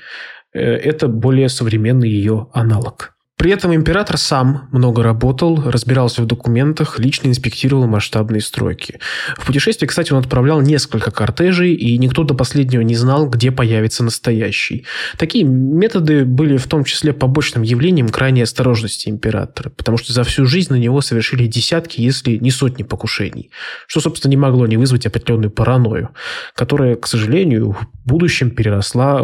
[0.52, 3.14] Э, это более современный ее аналог.
[3.40, 9.00] При этом император сам много работал, разбирался в документах, лично инспектировал масштабные стройки.
[9.38, 14.04] В путешествие, кстати, он отправлял несколько кортежей, и никто до последнего не знал, где появится
[14.04, 14.84] настоящий.
[15.16, 20.44] Такие методы были в том числе побочным явлением крайней осторожности императора, потому что за всю
[20.44, 23.50] жизнь на него совершили десятки, если не сотни покушений,
[23.86, 26.10] что, собственно, не могло не вызвать определенную паранойю,
[26.54, 29.22] которая, к сожалению, в будущем переросла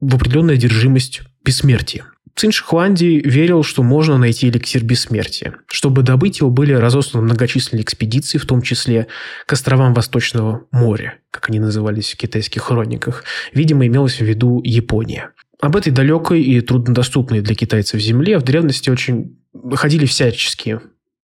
[0.00, 2.04] в определенную одержимость бессмертием.
[2.38, 5.56] Цинь Шихуанди верил, что можно найти эликсир бессмертия.
[5.66, 9.08] Чтобы добыть его, были разосланы многочисленные экспедиции, в том числе
[9.44, 13.24] к островам Восточного моря, как они назывались в китайских хрониках.
[13.52, 15.32] Видимо, имелось в виду Япония.
[15.60, 19.36] Об этой далекой и труднодоступной для китайцев земле в древности очень
[19.74, 20.80] ходили всяческие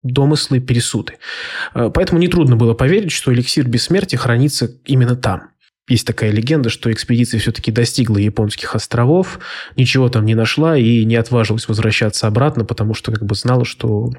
[0.05, 1.15] домыслы пересуды.
[1.75, 5.52] Поэтому нетрудно было поверить, что эликсир бессмертия хранится именно там.
[5.89, 9.41] Есть такая легенда, что экспедиция все-таки достигла японских островов,
[9.77, 14.11] ничего там не нашла и не отважилась возвращаться обратно, потому что как бы знала, что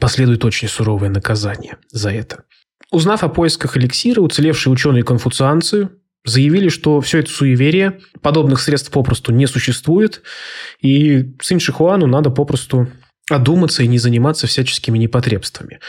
[0.00, 2.44] последует очень суровое наказание за это.
[2.90, 5.88] Узнав о поисках эликсира, уцелевшие ученые-конфуцианцы
[6.24, 10.22] заявили, что все это суеверие, подобных средств попросту не существует,
[10.80, 12.88] и Цинь Шихуану надо попросту
[13.30, 15.80] одуматься и не заниматься всяческими непотребствами.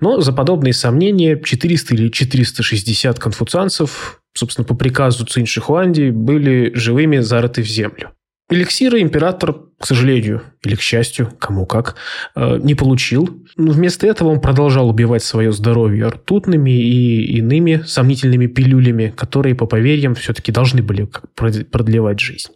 [0.00, 7.18] Но за подобные сомнения 400 или 460 конфуцианцев собственно, по приказу Цинь Шихуанди, были живыми
[7.18, 8.10] зарыты в землю.
[8.52, 11.96] Эликсиры император, к сожалению, или к счастью, кому как,
[12.34, 13.46] э, не получил.
[13.56, 20.14] Вместо этого он продолжал убивать свое здоровье ртутными и иными сомнительными пилюлями, которые, по поверьям,
[20.14, 22.50] все-таки должны были продлевать жизнь.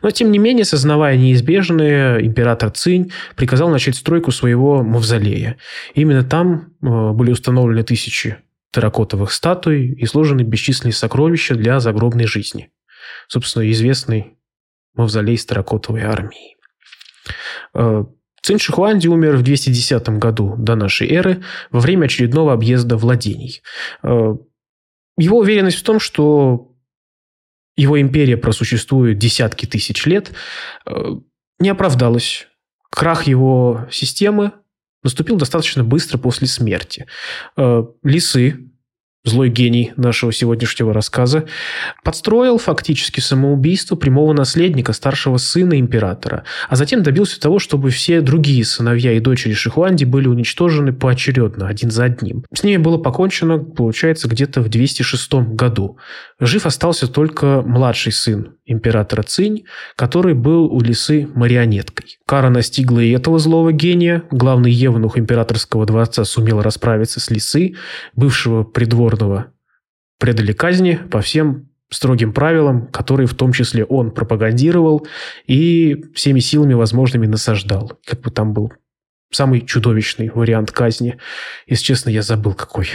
[0.00, 5.58] Но, тем не менее, сознавая неизбежное, император Цинь приказал начать стройку своего мавзолея.
[5.94, 8.38] Именно там э, были установлены тысячи
[8.74, 12.72] терракотовых статуй и сложены бесчисленные сокровища для загробной жизни.
[13.28, 14.36] Собственно, известный
[14.94, 16.56] мавзолей с терракотовой армией.
[17.74, 18.04] Э,
[18.42, 23.62] Цинь Шихуанди умер в 210 году до нашей эры во время очередного объезда владений.
[24.02, 24.34] Э,
[25.16, 26.72] его уверенность в том, что
[27.76, 30.32] его империя просуществует десятки тысяч лет,
[30.86, 30.92] э,
[31.60, 32.48] не оправдалась.
[32.90, 34.52] Крах его системы
[35.04, 37.06] наступил достаточно быстро после смерти.
[37.56, 38.70] Э, лисы,
[39.24, 41.46] злой гений нашего сегодняшнего рассказа,
[42.02, 48.64] подстроил фактически самоубийство прямого наследника, старшего сына императора, а затем добился того, чтобы все другие
[48.64, 52.44] сыновья и дочери Шихуанди были уничтожены поочередно, один за одним.
[52.52, 55.98] С ними было покончено, получается, где-то в 206 году.
[56.38, 59.64] Жив остался только младший сын императора Цинь,
[59.96, 62.18] который был у лисы марионеткой.
[62.26, 64.24] Кара настигла и этого злого гения.
[64.30, 67.74] Главный евнух императорского дворца сумел расправиться с лисы,
[68.16, 68.64] бывшего
[69.14, 69.52] придворного
[70.18, 75.06] предали казни по всем строгим правилам, которые в том числе он пропагандировал
[75.46, 77.98] и всеми силами возможными насаждал.
[78.06, 78.72] Как бы там был
[79.30, 81.18] самый чудовищный вариант казни.
[81.66, 82.88] Если честно, я забыл какой.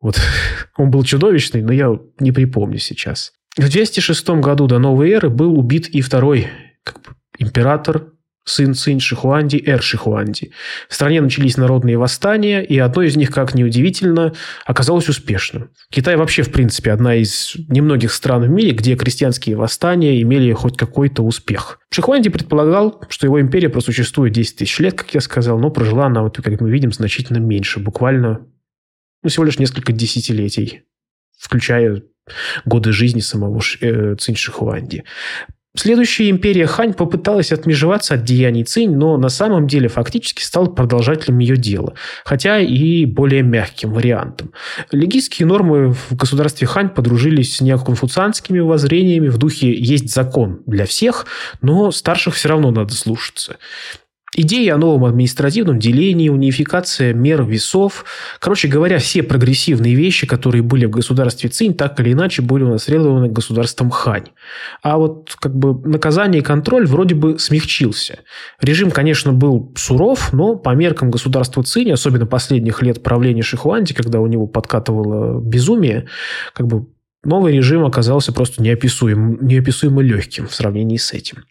[0.00, 0.16] Вот
[0.76, 3.32] он был чудовищный, но я не припомню сейчас.
[3.56, 6.48] В 206 году до новой эры был убит и второй
[6.82, 8.13] как бы, император
[8.44, 10.52] сын Цинь Шихуанди, Эр Шихуанди.
[10.88, 14.34] В стране начались народные восстания, и одно из них, как ни удивительно,
[14.66, 15.70] оказалось успешным.
[15.90, 20.76] Китай вообще, в принципе, одна из немногих стран в мире, где крестьянские восстания имели хоть
[20.76, 21.80] какой-то успех.
[21.90, 26.22] Шихуанди предполагал, что его империя просуществует 10 тысяч лет, как я сказал, но прожила она,
[26.22, 28.46] вот, как мы видим, значительно меньше, буквально
[29.22, 30.82] ну, всего лишь несколько десятилетий,
[31.38, 32.02] включая
[32.64, 35.04] годы жизни самого э, Цинь Шихуанди.
[35.76, 41.38] Следующая империя Хань попыталась отмежеваться от деяний Цинь, но на самом деле фактически стала продолжателем
[41.40, 41.94] ее дела,
[42.24, 44.52] хотя и более мягким вариантом.
[44.92, 51.26] Легистские нормы в государстве Хань подружились с неоконфуцианскими воззрениями в духе «есть закон для всех»,
[51.60, 53.56] но старших все равно надо слушаться.
[54.36, 58.04] Идеи о новом административном делении, унификация мер весов.
[58.40, 63.28] Короче говоря, все прогрессивные вещи, которые были в государстве Цинь, так или иначе были унаследованы
[63.28, 64.30] государством Хань.
[64.82, 68.20] А вот как бы наказание и контроль вроде бы смягчился.
[68.60, 74.18] Режим, конечно, был суров, но по меркам государства Цинь, особенно последних лет правления Шихуанди, когда
[74.18, 76.08] у него подкатывало безумие,
[76.54, 76.86] как бы
[77.24, 81.44] новый режим оказался просто неописуем, неописуемо легким в сравнении с этим.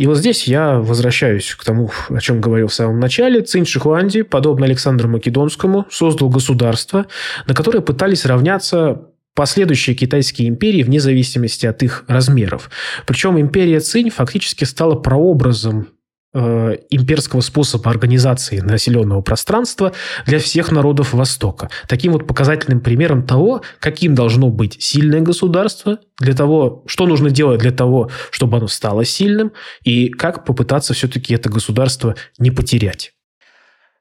[0.00, 3.42] И вот здесь я возвращаюсь к тому, о чем говорил в самом начале.
[3.42, 7.04] Цинь Шихуанди, подобно Александру Македонскому, создал государство,
[7.46, 12.70] на которое пытались равняться последующие китайские империи вне зависимости от их размеров.
[13.06, 15.88] Причем империя Цинь фактически стала прообразом
[16.32, 19.92] Э, имперского способа организации населенного пространства
[20.26, 21.70] для всех народов Востока.
[21.88, 27.58] Таким вот показательным примером того, каким должно быть сильное государство, для того, что нужно делать
[27.58, 29.50] для того, чтобы оно стало сильным,
[29.82, 33.12] и как попытаться все-таки это государство не потерять.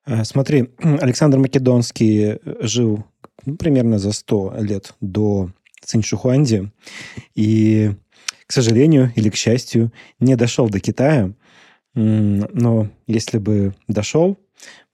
[0.06, 0.70] Э, смотри,
[1.02, 3.06] Александр Македонский жил
[3.58, 5.50] примерно за 100 лет до
[5.84, 6.72] Циншухуанди,
[7.34, 7.96] и,
[8.46, 11.34] к сожалению или к счастью, не дошел до Китая,
[12.00, 14.38] но если бы дошел,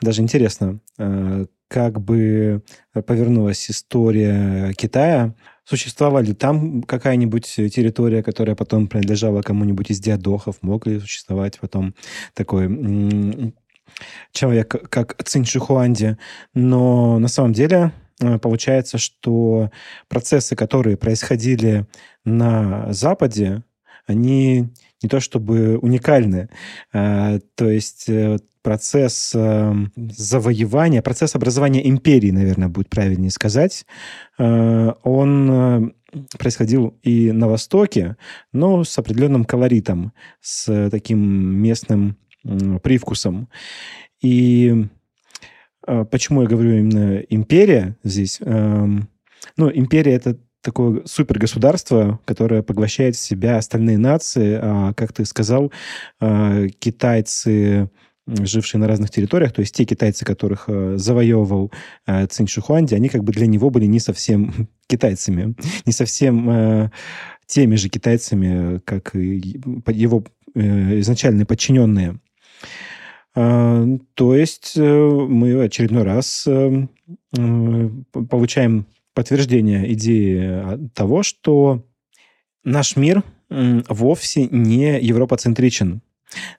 [0.02, 2.64] даже интересно, э, как бы
[3.06, 5.36] повернулась история Китая.
[5.66, 10.58] Существовала ли там какая-нибудь территория, которая потом принадлежала кому-нибудь из диадохов?
[10.62, 11.96] Мог ли существовать потом
[12.34, 13.54] такой
[14.32, 16.18] человек, как Цинь Шихуанди?
[16.54, 19.72] Но на самом деле э, получается, что
[20.08, 21.86] процессы, которые происходили
[22.24, 23.64] на Западе,
[24.08, 24.70] они
[25.06, 26.50] не то чтобы уникальны.
[26.92, 33.86] А, то есть э, процесс эм, завоевания, процесс образования империи, наверное, будет правильнее сказать,
[34.40, 35.82] э, он э,
[36.40, 38.18] происходил и на Востоке,
[38.52, 42.18] но с определенным колоритом, с таким местным
[42.82, 43.50] привкусом.
[44.22, 44.88] И
[45.86, 48.40] почему я говорю именно империя здесь?
[48.42, 49.10] Эм,
[49.58, 54.60] ну, империя это такое супергосударство, которое поглощает в себя остальные нации.
[54.62, 55.72] А, как ты сказал,
[56.20, 57.90] а, китайцы
[58.28, 61.72] жившие на разных территориях, то есть те китайцы, которых э, завоевывал
[62.08, 65.54] э, Цинь Шихуанди, они как бы для него были не совсем китайцами,
[65.86, 66.90] не совсем э,
[67.46, 69.60] теми же китайцами, как и
[69.92, 70.24] его
[70.56, 72.20] э, изначальные подчиненные.
[73.36, 73.86] А,
[74.16, 76.88] то есть э, мы очередной раз э,
[77.32, 81.84] получаем подтверждение идеи а, того, что
[82.64, 86.02] наш мир вовсе не европоцентричен.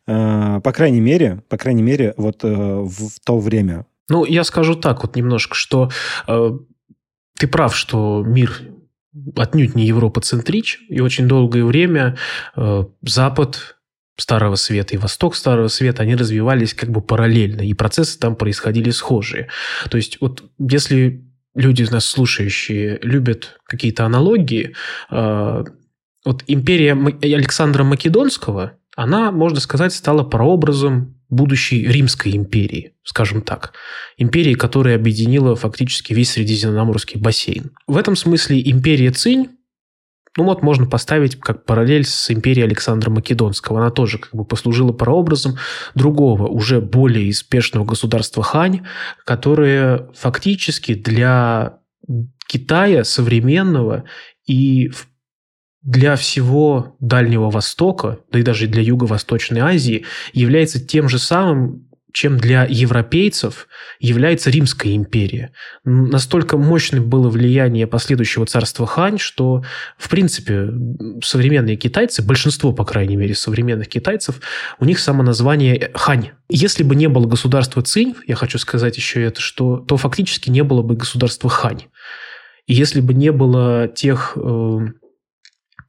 [0.06, 3.86] А, по крайней мере, по крайней мере, вот э, в то время.
[4.08, 5.90] Ну, я скажу так вот немножко, что
[6.26, 6.50] э,
[7.38, 8.62] ты прав, что мир
[9.36, 12.16] отнюдь не европоцентрич, и очень долгое время
[12.54, 13.76] э, Запад
[14.18, 18.90] Старого Света и Восток Старого Света, они развивались как бы параллельно, и процессы там происходили
[18.90, 19.48] схожие.
[19.90, 21.25] То есть вот если
[21.56, 24.74] люди из нас слушающие любят какие-то аналогии.
[25.10, 25.64] А,
[26.24, 33.72] вот империя Александра Македонского, она, можно сказать, стала прообразом будущей Римской империи, скажем так.
[34.16, 37.72] Империи, которая объединила фактически весь Средиземноморский бассейн.
[37.86, 39.48] В этом смысле империя Цинь
[40.36, 43.80] ну вот можно поставить как параллель с империей Александра Македонского.
[43.80, 45.56] Она тоже как бы послужила прообразом
[45.94, 48.86] другого, уже более успешного государства Хань,
[49.24, 51.78] которое фактически для
[52.46, 54.04] Китая современного
[54.46, 54.90] и
[55.82, 61.85] для всего Дальнего Востока, да и даже для Юго-Восточной Азии, является тем же самым,
[62.16, 63.68] чем для европейцев
[64.00, 65.52] является Римская империя.
[65.84, 69.64] Настолько мощным было влияние последующего царства Хань, что,
[69.98, 70.70] в принципе,
[71.22, 74.40] современные китайцы, большинство, по крайней мере, современных китайцев,
[74.80, 76.30] у них само название Хань.
[76.48, 80.62] Если бы не было государства Цинь, я хочу сказать еще это, что, то фактически не
[80.62, 81.82] было бы государства Хань.
[82.66, 84.78] И если бы не было тех э,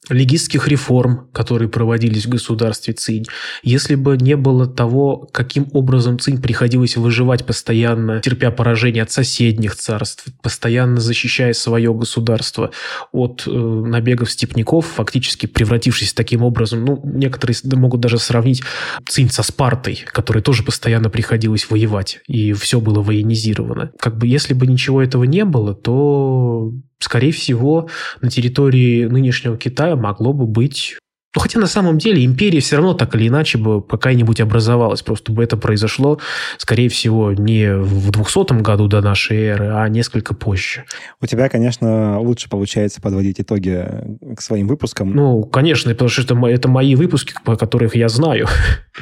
[0.09, 3.25] легистских реформ, которые проводились в государстве Цинь,
[3.63, 9.75] если бы не было того, каким образом Цинь приходилось выживать постоянно, терпя поражение от соседних
[9.75, 12.71] царств, постоянно защищая свое государство
[13.11, 18.63] от э, набегов степняков, фактически превратившись таким образом, ну, некоторые могут даже сравнить
[19.07, 23.91] Цинь со Спартой, которой тоже постоянно приходилось воевать, и все было военизировано.
[23.99, 27.89] Как бы если бы ничего этого не было, то скорее всего,
[28.21, 30.97] на территории нынешнего Китая могло бы быть
[31.37, 35.03] ну, хотя на самом деле империя все равно так или иначе бы какая-нибудь образовалась.
[35.03, 36.19] Просто бы это произошло,
[36.57, 40.85] скорее всего, не в 200 году до нашей эры, а несколько позже.
[41.21, 43.87] У тебя, конечно, лучше получается подводить итоги
[44.35, 45.11] к своим выпускам.
[45.11, 48.47] Ну, конечно, потому что это, это мои выпуски, по которых я знаю.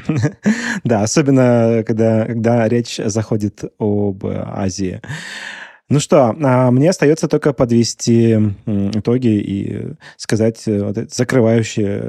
[0.83, 5.01] Да, особенно когда, когда речь заходит об Азии.
[5.87, 8.33] Ну что, а мне остается только подвести
[8.65, 12.01] итоги и сказать э, вот закрывающие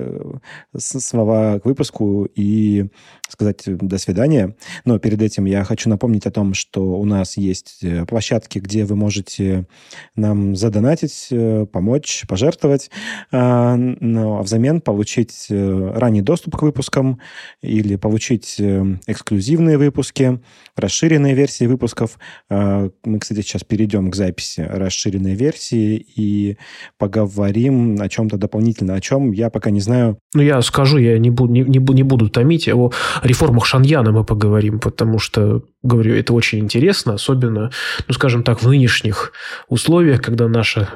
[0.73, 2.87] э, слова к выпуску и
[3.29, 4.57] сказать до свидания.
[4.87, 8.87] Но перед этим я хочу напомнить о том, что у нас есть э, площадки, где
[8.87, 9.67] вы можете
[10.15, 11.29] нам задонатить,
[11.71, 12.91] помочь, пожертвовать,
[13.31, 17.21] а, но взамен получить ранний доступ к выпускам
[17.61, 20.41] или получить эксклюзивные выпуски,
[20.77, 22.19] расширенные версии выпусков.
[22.49, 26.57] А, мы, кстати, сейчас перейдем к записи расширенной версии и
[26.99, 30.19] поговорим о чем-то дополнительно, о чем я пока не знаю.
[30.35, 32.93] Ну, я скажу, я не буду, не, не, не буду томить, о
[33.23, 37.71] реформах Шаньяна мы поговорим, потому что, говорю, это очень интересно, особенно,
[38.07, 39.33] ну, скажем так, в нынешних
[39.69, 40.89] условиях, когда наша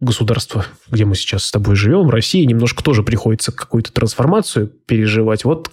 [0.00, 5.44] государство, где мы сейчас с тобой живем, в России, немножко тоже приходится какую-то трансформацию переживать.
[5.44, 5.70] Вот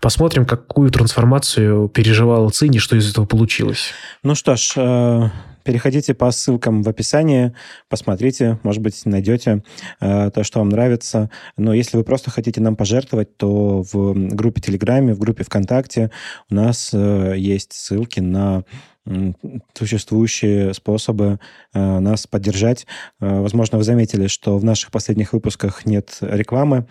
[0.00, 3.92] посмотрим, какую трансформацию переживала Цини, что из этого получилось.
[4.24, 5.30] Ну что ж, э,
[5.64, 7.54] переходите по ссылкам в описании,
[7.88, 9.62] посмотрите, может быть, найдете
[10.00, 11.30] э, то, что вам нравится.
[11.56, 16.10] Но если вы просто хотите нам пожертвовать, то в группе Телеграме, в группе ВКонтакте
[16.50, 18.64] у нас э, есть ссылки на
[19.74, 21.38] существующие способы
[21.74, 22.86] э, нас поддержать.
[23.20, 26.86] Э, возможно, вы заметили, что в наших последних выпусках нет рекламы.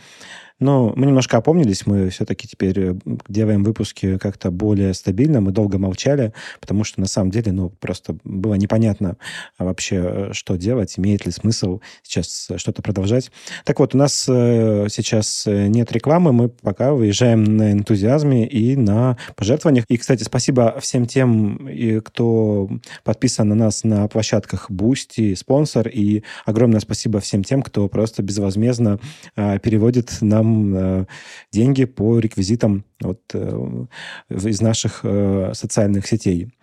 [0.63, 2.95] Но мы немножко опомнились, мы все-таки теперь э,
[3.27, 8.15] делаем выпуски как-то более стабильно, мы долго молчали, потому что на самом деле, ну, просто
[8.23, 9.17] было непонятно
[9.59, 13.29] вообще, э, что делать, имеет ли смысл сейчас что-то продолжать.
[13.65, 19.17] Так вот, у нас э, сейчас нет рекламы, мы пока выезжаем на энтузиазме и на
[19.35, 19.83] пожертвованиях.
[19.89, 21.69] И, кстати, спасибо всем тем,
[22.05, 22.69] кто
[23.03, 28.99] подписан на нас на площадках Boosty, спонсор, и огромное спасибо всем тем, кто просто безвозмездно
[29.35, 31.05] переводит нам Э,
[31.51, 33.85] деньги по реквизитам вот, э,
[34.29, 36.53] из наших э, социальных сетей.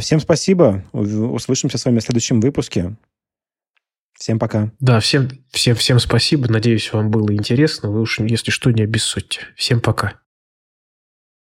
[0.00, 0.84] Всем спасибо.
[0.92, 2.96] Услышимся с вами в следующем выпуске.
[4.18, 4.72] Всем пока.
[4.80, 6.50] Да, всем, всем, всем спасибо.
[6.50, 7.90] Надеюсь, вам было интересно.
[7.90, 9.42] Вы уж, если что, не обессудьте.
[9.54, 10.14] Всем пока.